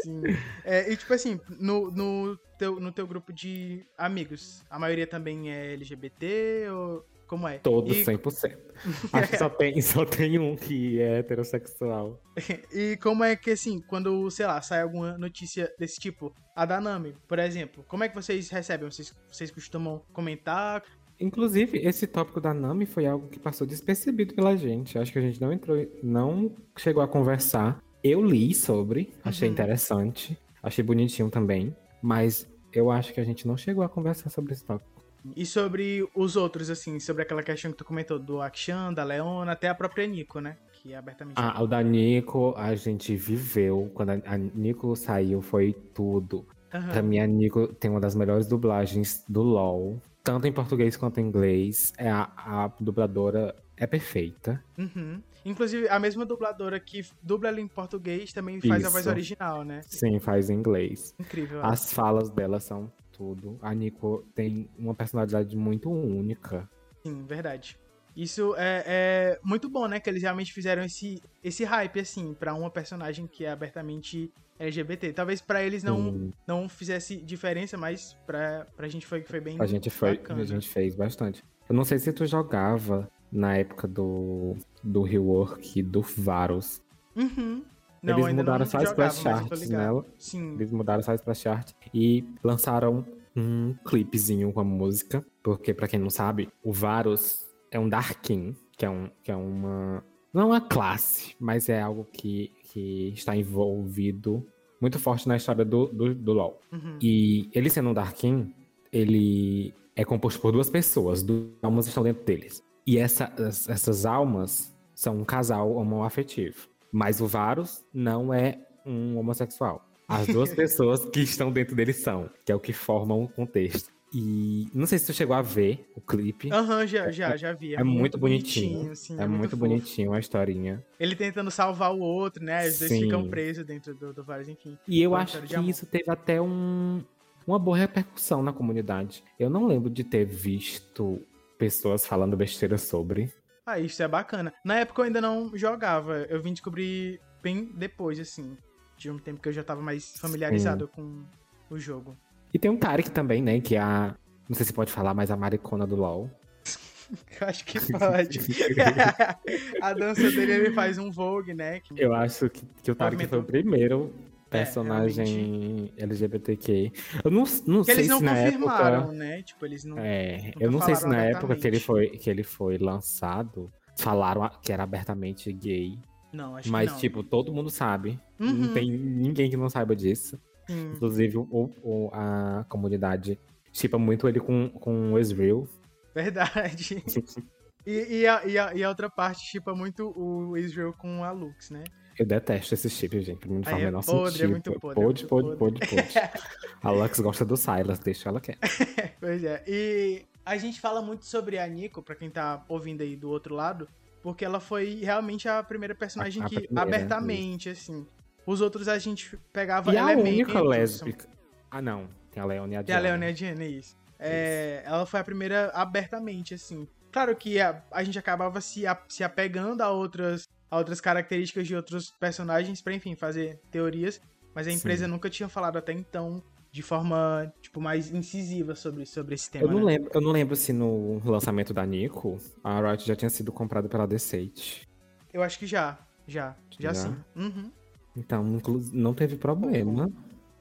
Sim. 0.03 0.23
É, 0.65 0.93
e, 0.93 0.97
tipo 0.97 1.13
assim, 1.15 1.41
no, 1.59 1.91
no, 1.91 2.37
teu, 2.59 2.81
no 2.81 2.93
teu 2.93 3.07
grupo 3.07 3.33
de 3.33 3.87
amigos, 3.97 4.63
a 4.69 4.79
maioria 4.79 5.07
também 5.07 5.51
é 5.51 5.73
LGBT 5.75 6.69
ou 6.71 7.07
como 7.31 7.47
é? 7.47 7.59
Todos, 7.59 7.97
e... 7.97 8.05
100%. 8.05 8.59
Acho 9.13 9.31
que 9.31 9.37
só 9.37 9.49
tem, 9.49 9.81
só 9.81 10.05
tem 10.05 10.37
um 10.37 10.57
que 10.57 11.01
é 11.01 11.21
heterossexual. 11.21 12.21
e 12.75 12.97
como 12.97 13.23
é 13.23 13.37
que, 13.37 13.53
assim, 13.53 13.81
quando, 13.81 14.29
sei 14.33 14.47
lá, 14.47 14.61
sai 14.61 14.83
alguma 14.83 15.17
notícia 15.17 15.73
desse 15.79 16.01
tipo, 16.01 16.35
a 16.57 16.67
da 16.67 16.81
Nami, 16.81 17.17
por 17.29 17.39
exemplo, 17.39 17.85
como 17.87 18.03
é 18.03 18.09
que 18.09 18.17
vocês 18.17 18.51
recebem? 18.51 18.91
Vocês, 18.91 19.15
vocês 19.31 19.51
costumam 19.53 20.03
comentar? 20.13 20.83
Inclusive, 21.21 21.79
esse 21.79 22.07
tópico 22.07 22.41
da 22.41 22.55
Nami 22.55 22.87
foi 22.87 23.07
algo 23.07 23.29
que 23.29 23.39
passou 23.39 23.67
despercebido 23.67 24.35
pela 24.35 24.57
gente. 24.57 24.99
Acho 24.99 25.13
que 25.13 25.19
a 25.19 25.23
gente 25.23 25.41
não 25.41 25.53
entrou, 25.53 25.87
não 26.03 26.51
chegou 26.77 27.03
a 27.03 27.09
conversar. 27.09 27.83
Eu 28.03 28.25
li 28.25 28.55
sobre, 28.55 29.13
achei 29.23 29.47
uhum. 29.47 29.53
interessante, 29.53 30.39
achei 30.63 30.83
bonitinho 30.83 31.29
também, 31.29 31.77
mas 32.01 32.49
eu 32.73 32.91
acho 32.91 33.13
que 33.13 33.21
a 33.21 33.25
gente 33.25 33.47
não 33.47 33.57
chegou 33.57 33.85
a 33.85 33.89
conversar 33.89 34.31
sobre 34.31 34.55
esse 34.55 34.65
tópico. 34.65 34.89
E 35.37 35.45
sobre 35.45 36.09
os 36.15 36.35
outros, 36.35 36.71
assim, 36.71 36.99
sobre 36.99 37.23
aquela 37.23 37.43
questão 37.43 37.71
que 37.71 37.77
tu 37.77 37.85
comentou 37.85 38.19
do 38.19 38.41
Akshan, 38.41 38.93
da 38.95 39.05
Leona, 39.05 39.53
até 39.53 39.69
a 39.69 39.75
própria 39.75 40.07
Nico, 40.07 40.41
né? 40.41 40.57
Que 40.73 40.95
é 40.95 40.97
abertamente. 40.97 41.35
Ah, 41.37 41.63
o 41.63 41.67
da 41.67 41.83
Nico 41.83 42.55
a 42.57 42.75
gente 42.75 43.15
viveu. 43.15 43.91
Quando 43.93 44.11
a 44.11 44.39
Nico 44.39 44.97
saiu, 44.97 45.43
foi 45.43 45.75
tudo. 45.93 46.47
Uhum. 46.73 46.89
Pra 46.89 47.03
mim, 47.03 47.19
a 47.19 47.27
Nico 47.27 47.67
tem 47.69 47.91
uma 47.91 48.01
das 48.01 48.15
melhores 48.15 48.47
dublagens 48.47 49.23
do 49.29 49.43
LoL. 49.43 50.01
Tanto 50.23 50.47
em 50.47 50.53
português 50.53 50.97
quanto 50.97 51.21
em 51.21 51.25
inglês. 51.25 51.93
É 51.97 52.11
a, 52.11 52.31
a 52.37 52.71
dubladora 52.81 53.55
é 53.77 53.87
perfeita. 53.87 54.63
Uhum. 54.77 55.23
Inclusive, 55.45 55.89
a 55.89 55.99
mesma 55.99 56.27
dubladora 56.27 56.79
que 56.79 57.03
dubla 57.23 57.49
ela 57.49 57.61
em 57.61 57.67
português 57.67 58.33
também 58.33 58.61
faz 58.61 58.81
Isso. 58.81 58.89
a 58.89 58.91
voz 58.91 59.07
original, 59.07 59.65
né? 59.65 59.81
Sim, 59.87 60.19
faz 60.19 60.51
em 60.51 60.55
inglês. 60.55 61.15
Incrível. 61.19 61.65
As 61.65 61.93
falas 61.93 62.29
dela 62.29 62.61
são 62.61 62.93
tudo. 63.11 63.59
A 63.63 63.75
Nico 63.75 64.25
tem 64.35 64.69
uma 64.79 64.95
personalidade 64.95 65.57
muito 65.57 65.91
única. 65.91 66.69
Sim, 67.03 67.25
verdade. 67.25 67.79
Isso 68.17 68.55
é, 68.57 68.85
é, 68.87 69.41
muito 69.43 69.69
bom, 69.69 69.87
né? 69.87 70.01
Que 70.01 70.11
eles 70.11 70.23
realmente 70.23 70.53
fizeram 70.53 70.83
esse, 70.83 71.23
esse 71.43 71.65
hype, 71.65 72.01
assim, 72.01 72.35
para 72.35 72.55
uma 72.55 72.71
personagem 72.71 73.27
que 73.27 73.45
é 73.45 73.51
abertamente 73.51 74.33
LGBT. 74.59 75.13
Talvez 75.13 75.41
para 75.41 75.63
eles 75.63 75.83
não, 75.83 76.31
não 76.47 76.69
fizesse 76.69 77.17
diferença, 77.17 77.77
mas 77.77 78.17
pra, 78.27 78.67
pra 78.77 78.89
gente 78.89 79.07
foi, 79.07 79.23
foi 79.23 79.41
bem 79.41 79.57
a 79.59 79.67
gente 79.67 79.89
foi, 79.89 80.17
bacana. 80.17 80.43
A 80.43 80.45
gente 80.45 80.69
fez 80.69 80.95
bastante. 80.95 81.43
Eu 81.69 81.75
não 81.75 81.85
sei 81.85 81.99
se 81.99 82.13
tu 82.13 82.27
jogava 82.27 83.11
na 83.33 83.57
época 83.57 83.87
do, 83.87 84.57
do 84.83 85.03
rework 85.03 85.83
do 85.83 86.03
Varus. 86.03 86.83
Uhum. 87.17 87.65
Não, 88.03 88.19
eles 88.19 88.35
mudaram 88.35 88.67
só 88.67 88.79
as 88.79 88.89
splash 88.89 89.21
charts 89.21 89.69
nela. 89.69 90.05
Sim. 90.19 90.55
Eles 90.55 90.71
mudaram 90.71 91.03
só 91.03 91.13
as 91.13 91.21
splash 91.21 91.41
chart 91.41 91.73
e 91.93 92.25
lançaram 92.43 93.05
um 93.37 93.75
clipezinho 93.85 94.53
com 94.53 94.61
a 94.61 94.65
música. 94.65 95.25
Porque, 95.43 95.73
para 95.73 95.87
quem 95.87 96.01
não 96.01 96.11
sabe, 96.11 96.49
o 96.63 96.73
Varus 96.73 97.50
é 97.71 97.79
um 97.79 97.89
Darkin, 97.89 98.55
que 98.77 98.85
é, 98.85 98.91
um, 98.91 99.09
que 99.23 99.31
é 99.31 99.37
uma 99.37 100.05
Não 100.33 100.43
é 100.43 100.45
uma 100.45 100.61
classe, 100.61 101.35
mas 101.39 101.69
é 101.69 101.81
algo 101.81 102.07
que, 102.13 102.53
que 102.73 103.13
está 103.15 103.37
envolvido 103.37 104.47
muito 104.81 104.99
forte 104.99 105.29
na 105.29 105.37
história 105.37 105.65
do, 105.65 105.87
do, 105.87 106.15
do 106.15 106.33
LoL. 106.33 106.61
Uhum. 106.73 106.99
E 107.01 107.51
ele 107.53 107.69
sendo 107.69 107.91
um 107.91 107.95
Darkin, 107.95 108.53
ele 108.91 109.75
é 109.95 110.05
composto 110.05 110.41
por 110.41 110.53
duas 110.53 110.71
pessoas, 110.71 111.23
duas 111.23 111.51
almas 111.63 111.87
estão 111.87 112.03
dentro 112.03 112.25
deles. 112.25 112.63
E 112.87 112.99
essa, 112.99 113.33
essas 113.69 114.07
almas 114.07 114.75
são 114.95 115.19
um 115.19 115.25
casal 115.25 115.73
homoafetivo. 115.75 116.69
Mas 116.91 117.21
o 117.21 117.27
Varus 117.27 117.85
não 117.93 118.33
é 118.33 118.59
um 118.85 119.19
homossexual. 119.19 119.85
As 120.09 120.27
duas 120.27 120.53
pessoas 120.57 121.05
que 121.05 121.21
estão 121.21 121.53
dentro 121.53 121.77
dele 121.77 121.93
são, 121.93 122.29
que 122.45 122.51
é 122.51 122.55
o 122.55 122.61
que 122.61 122.73
formam 122.73 123.23
o 123.23 123.29
contexto. 123.29 123.93
E 124.13 124.69
não 124.75 124.87
sei 124.87 124.99
se 124.99 125.07
tu 125.07 125.13
chegou 125.13 125.37
a 125.37 125.43
ver 125.43 125.89
o 125.95 126.01
clipe. 126.01 126.53
Aham, 126.53 126.81
uhum, 126.81 126.87
já, 126.87 127.11
já, 127.13 127.37
já 127.37 127.53
vi. 127.53 127.77
É, 127.77 127.81
é 127.81 127.85
muito, 127.85 128.01
muito 128.01 128.19
bonitinho. 128.19 128.71
bonitinho 128.71 128.93
assim, 128.93 129.19
é, 129.19 129.23
é, 129.23 129.27
muito, 129.27 129.41
muito 129.41 129.57
bonitinho 129.57 130.13
a 130.13 130.19
historinha. 130.19 130.85
Ele 130.99 131.15
tentando 131.15 131.51
salvar 131.51 131.95
o 131.95 132.01
outro, 132.01 132.45
né? 132.45 132.67
Os 132.67 132.79
dois 132.79 132.91
ficam 132.91 133.29
presos 133.29 133.65
dentro 133.65 133.95
do, 133.95 134.13
do 134.13 134.25
Varus, 134.25 134.49
enfim. 134.49 134.77
E 134.89 135.01
eu 135.01 135.15
acho 135.15 135.41
que 135.43 135.57
isso 135.61 135.87
teve 135.87 136.11
até 136.11 136.41
um, 136.41 137.05
uma 137.47 137.59
boa 137.59 137.77
repercussão 137.77 138.43
na 138.43 138.53
comunidade. 138.53 139.23
Eu 139.39 139.49
não 139.49 139.67
lembro 139.67 139.89
de 139.89 140.03
ter 140.03 140.25
visto 140.25 141.23
pessoas 141.57 142.05
falando 142.05 142.37
besteira 142.37 142.79
sobre. 142.79 143.33
Ah, 143.65 143.79
isso 143.79 144.03
é 144.03 144.09
bacana. 144.09 144.53
Na 144.65 144.81
época 144.81 145.03
eu 145.03 145.07
ainda 145.07 145.21
não 145.21 145.57
jogava. 145.57 146.27
Eu 146.29 146.43
vim 146.43 146.53
descobrir 146.53 147.21
bem 147.41 147.71
depois, 147.77 148.19
assim. 148.19 148.57
De 148.97 149.09
um 149.09 149.19
tempo 149.19 149.41
que 149.41 149.49
eu 149.49 149.53
já 149.53 149.63
tava 149.63 149.81
mais 149.81 150.19
familiarizado 150.19 150.87
Sim. 150.87 151.27
com 151.69 151.75
o 151.75 151.79
jogo. 151.79 152.17
E 152.53 152.59
tem 152.59 152.71
um 152.71 152.77
Tarek 152.77 153.11
também, 153.11 153.43
né? 153.43 153.61
Que 153.61 153.77
é 153.77 153.81
a. 153.81 154.15
Não 154.49 154.57
sei 154.57 154.67
se 154.67 154.73
pode 154.73 154.91
falar, 154.93 155.15
mas 155.15 155.31
a 155.31 155.37
maricona 155.37 155.87
do 155.87 155.97
LoL. 155.97 156.31
Eu 157.41 157.47
acho 157.49 157.65
que 157.65 157.79
pode. 157.93 158.41
a 159.81 159.93
dança 159.93 160.31
dele, 160.31 160.53
ele 160.53 160.71
faz 160.73 160.99
um 160.99 161.11
Vogue, 161.11 161.55
né? 161.55 161.81
Eu 161.97 162.15
acho 162.15 162.49
que, 162.51 162.63
que 162.83 162.91
o 162.91 162.95
Tarek 162.95 163.27
foi 163.27 163.39
o 163.39 163.45
primeiro 163.45 164.13
personagem 164.51 165.93
é, 165.97 166.03
LGBTQ. 166.03 166.93
Eu 167.25 167.31
não, 167.31 167.45
não 167.67 167.85
sei 167.85 168.05
se 168.05 168.23
na 168.23 168.37
época. 168.37 169.07
Né? 169.13 169.43
Tipo, 169.43 169.65
eles 169.65 169.85
não. 169.85 169.99
É, 169.99 170.53
eu 170.59 170.71
não 170.71 170.83
sei 170.83 170.97
se 170.97 171.07
na 171.07 171.25
época 171.25 171.55
que 171.55 171.67
ele, 171.67 171.79
foi, 171.79 172.09
que 172.09 172.29
ele 172.29 172.43
foi 172.43 172.77
lançado, 172.77 173.73
falaram 173.97 174.51
que 174.61 174.73
era 174.73 174.83
abertamente 174.83 175.53
gay. 175.53 175.99
Não, 176.33 176.57
acho 176.57 176.71
Mas, 176.71 176.87
que 176.89 176.93
não. 176.93 177.01
tipo, 177.01 177.23
todo 177.23 177.53
mundo 177.53 177.71
sabe. 177.71 178.19
Uhum. 178.39 178.53
Não 178.53 178.75
tem 178.75 178.91
ninguém 178.91 179.51
que 179.51 179.57
não 179.57 179.69
saiba 179.69 179.97
disso. 179.97 180.39
Hum. 180.71 180.93
Inclusive, 180.95 181.37
o, 181.37 181.71
o, 181.83 182.11
a 182.13 182.65
comunidade 182.69 183.39
chipa 183.73 183.99
muito 183.99 184.29
ele 184.29 184.41
com, 184.41 184.69
com 184.71 185.13
o 185.13 185.19
Ezreal. 185.19 185.67
Verdade. 186.15 187.03
e, 187.87 188.21
e, 188.21 188.27
a, 188.27 188.45
e, 188.45 188.59
a, 188.59 188.75
e 188.75 188.85
a 188.85 188.89
outra 188.89 189.11
parte 189.11 189.45
chipa 189.45 189.75
muito 189.75 190.13
o 190.17 190.57
Israel 190.57 190.93
com 190.93 191.25
a 191.25 191.31
Lux, 191.31 191.71
né? 191.71 191.85
Eu 192.19 192.27
detesto 192.27 192.75
esse 192.75 192.91
chip, 192.91 193.19
gente. 193.23 193.49
Não 193.49 193.63
faz 193.63 193.79
o 193.79 193.81
menor 193.81 194.05
podre, 194.05 194.33
sentido. 194.33 194.45
É 194.45 194.49
muito 194.49 194.73
podre, 194.79 195.03
pode, 195.03 195.25
é 195.25 195.27
pode, 195.27 195.57
pode, 195.57 195.81
pode. 195.81 196.09
a 196.83 196.91
Lux 196.91 197.21
gosta 197.21 197.45
do 197.45 197.57
Silas, 197.57 197.99
deixa 197.99 198.29
ela 198.29 198.41
quieta. 198.41 198.69
pois 199.19 199.43
é. 199.43 199.65
E 199.67 200.27
a 200.45 200.57
gente 200.59 200.81
fala 200.81 201.01
muito 201.01 201.25
sobre 201.25 201.59
a 201.59 201.67
Nico, 201.67 202.03
pra 202.03 202.15
quem 202.15 202.29
tá 202.29 202.63
ouvindo 202.69 203.03
aí 203.03 203.17
do 203.17 203.31
outro 203.31 203.55
lado, 203.55 203.89
porque 204.23 204.45
ela 204.45 204.61
foi 204.61 205.01
realmente 205.03 205.49
a 205.49 205.63
primeira 205.63 205.95
personagem 205.95 206.43
a, 206.43 206.47
a 206.47 206.49
que, 206.49 206.57
primeira, 206.57 206.83
abertamente, 206.83 207.71
assim. 207.71 208.07
Os 208.47 208.61
outros 208.61 208.89
a 208.89 208.99
gente 208.99 209.37
pegava 209.53 209.93
e 209.93 209.97
elementos. 209.97 210.27
a 210.27 210.31
única 210.31 210.61
lésbica... 210.63 211.29
Ah, 211.71 211.81
não. 211.81 212.09
Tem 212.31 212.43
a 212.43 212.47
Leone 212.47 212.75
e 212.75 212.77
a 212.77 212.83
Diana. 212.83 213.01
Tem 213.03 213.11
a 213.11 213.13
Leone 213.13 213.27
e 213.27 213.29
a 213.29 213.33
Diana, 213.33 213.65
isso. 213.65 213.97
É, 214.19 214.83
ela 214.85 215.07
foi 215.07 215.21
a 215.21 215.25
primeira 215.25 215.71
abertamente, 215.75 216.55
assim. 216.55 216.87
Claro 217.11 217.35
que 217.35 217.61
a, 217.61 217.83
a 217.91 218.05
gente 218.05 218.19
acabava 218.19 218.61
se, 218.61 218.87
a, 218.87 219.01
se 219.09 219.25
apegando 219.25 219.81
a 219.81 219.91
outras 219.91 220.49
a 220.71 220.79
outras 220.79 221.01
características 221.01 221.67
de 221.67 221.75
outros 221.75 222.11
personagens 222.11 222.81
para 222.81 222.95
enfim 222.95 223.17
fazer 223.17 223.61
teorias, 223.71 224.21
mas 224.55 224.69
a 224.69 224.73
empresa 224.73 225.05
Sim. 225.05 225.11
nunca 225.11 225.29
tinha 225.29 225.49
falado 225.49 225.77
até 225.77 225.93
então 225.93 226.41
de 226.71 226.83
forma 226.83 227.53
tipo 227.61 227.81
mais 227.81 228.13
incisiva 228.13 228.77
sobre, 228.77 229.05
sobre 229.05 229.35
esse 229.35 229.51
tema. 229.51 229.65
Eu 229.65 229.71
não 229.73 229.81
né? 229.81 229.85
lembro, 229.87 230.11
eu 230.15 230.21
não 230.21 230.31
lembro 230.31 230.55
se 230.55 230.73
no 230.73 231.21
lançamento 231.25 231.75
da 231.75 231.85
Nico 231.85 232.39
a 232.63 232.81
Riot 232.81 233.05
já 233.05 233.17
tinha 233.17 233.31
sido 233.31 233.51
comprada 233.51 233.89
pela 233.89 234.07
Deceit. 234.07 234.89
Eu 235.33 235.43
acho 235.43 235.59
que 235.59 235.67
já, 235.67 235.99
já, 236.27 236.55
já, 236.79 236.93
já? 236.93 236.95
sim. 236.95 237.17
Uhum. 237.35 237.73
Então, 238.17 238.45
não 238.93 239.15
teve 239.15 239.37
problema. 239.37 240.11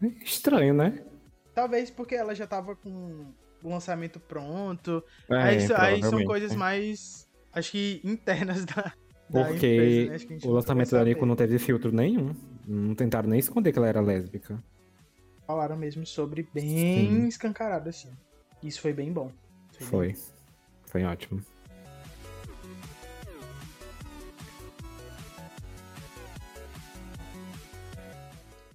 É 0.02 0.08
estranho, 0.24 0.74
né? 0.74 1.04
Talvez 1.54 1.90
porque 1.90 2.16
ela 2.16 2.34
já 2.34 2.48
tava 2.48 2.76
com 2.76 3.26
o 3.64 3.70
lançamento 3.70 4.20
pronto. 4.20 5.04
É, 5.30 5.36
aí, 5.36 5.68
aí 5.76 6.04
são 6.04 6.24
coisas 6.24 6.56
mais, 6.56 7.28
acho 7.52 7.72
que 7.72 8.02
internas 8.04 8.66
da, 8.66 8.94
porque 9.32 10.04
empresa, 10.06 10.28
né? 10.30 10.40
o 10.44 10.52
lançamento 10.52 10.92
da 10.92 11.04
Nico 11.04 11.26
não 11.26 11.36
teve 11.36 11.60
filtro 11.60 11.92
nenhum. 11.92 12.34
Não 12.66 12.96
tentaram 12.96 13.30
nem 13.30 13.40
esconder 13.40 13.72
que 13.72 13.78
ela 13.78 13.88
era 13.88 14.02
lésbica. 14.02 14.62
Falaram 15.46 15.76
mesmo 15.76 16.06
sobre 16.06 16.48
bem 16.54 16.68
Sim. 16.68 17.28
escancarado, 17.28 17.90
assim. 17.90 18.10
Isso 18.64 18.82
foi 18.82 18.94
bem 18.94 19.12
bom. 19.12 19.32
Foi. 19.72 19.88
Foi, 19.88 20.08
bem... 20.08 20.16
foi 20.86 21.04
ótimo. 21.04 21.42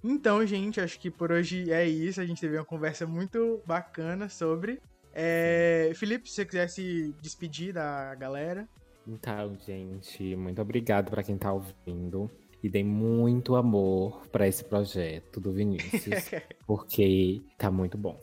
Então, 0.07 0.45
gente, 0.45 0.79
acho 0.79 0.99
que 0.99 1.09
por 1.09 1.31
hoje 1.31 1.71
é 1.71 1.83
isso. 1.87 2.21
A 2.21 2.25
gente 2.27 2.39
teve 2.39 2.55
uma 2.55 2.63
conversa 2.63 3.07
muito 3.07 3.59
bacana 3.65 4.29
sobre. 4.29 4.79
É... 5.11 5.91
Felipe, 5.95 6.29
se 6.29 6.35
você 6.35 6.45
quiser 6.45 6.67
se 6.67 7.15
despedir 7.19 7.73
da 7.73 8.13
galera. 8.13 8.69
Então, 9.07 9.57
gente, 9.65 10.35
muito 10.35 10.61
obrigado 10.61 11.09
para 11.09 11.23
quem 11.23 11.35
tá 11.39 11.51
ouvindo. 11.51 12.29
E 12.61 12.69
dei 12.69 12.83
muito 12.83 13.55
amor 13.55 14.27
para 14.27 14.47
esse 14.47 14.63
projeto 14.63 15.39
do 15.39 15.51
Vinícius, 15.51 16.29
porque 16.65 17.41
tá 17.57 17.71
muito 17.71 17.97
bom. 17.97 18.21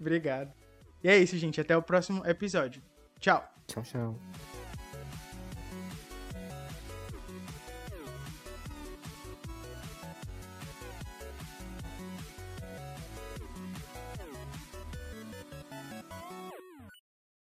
obrigado. 0.00 0.50
E 1.04 1.08
é 1.08 1.18
isso, 1.18 1.36
gente. 1.36 1.60
Até 1.60 1.76
o 1.76 1.82
próximo 1.82 2.26
episódio. 2.26 2.82
Tchau. 3.20 3.46
Tchau, 3.66 3.82
tchau. 3.82 4.51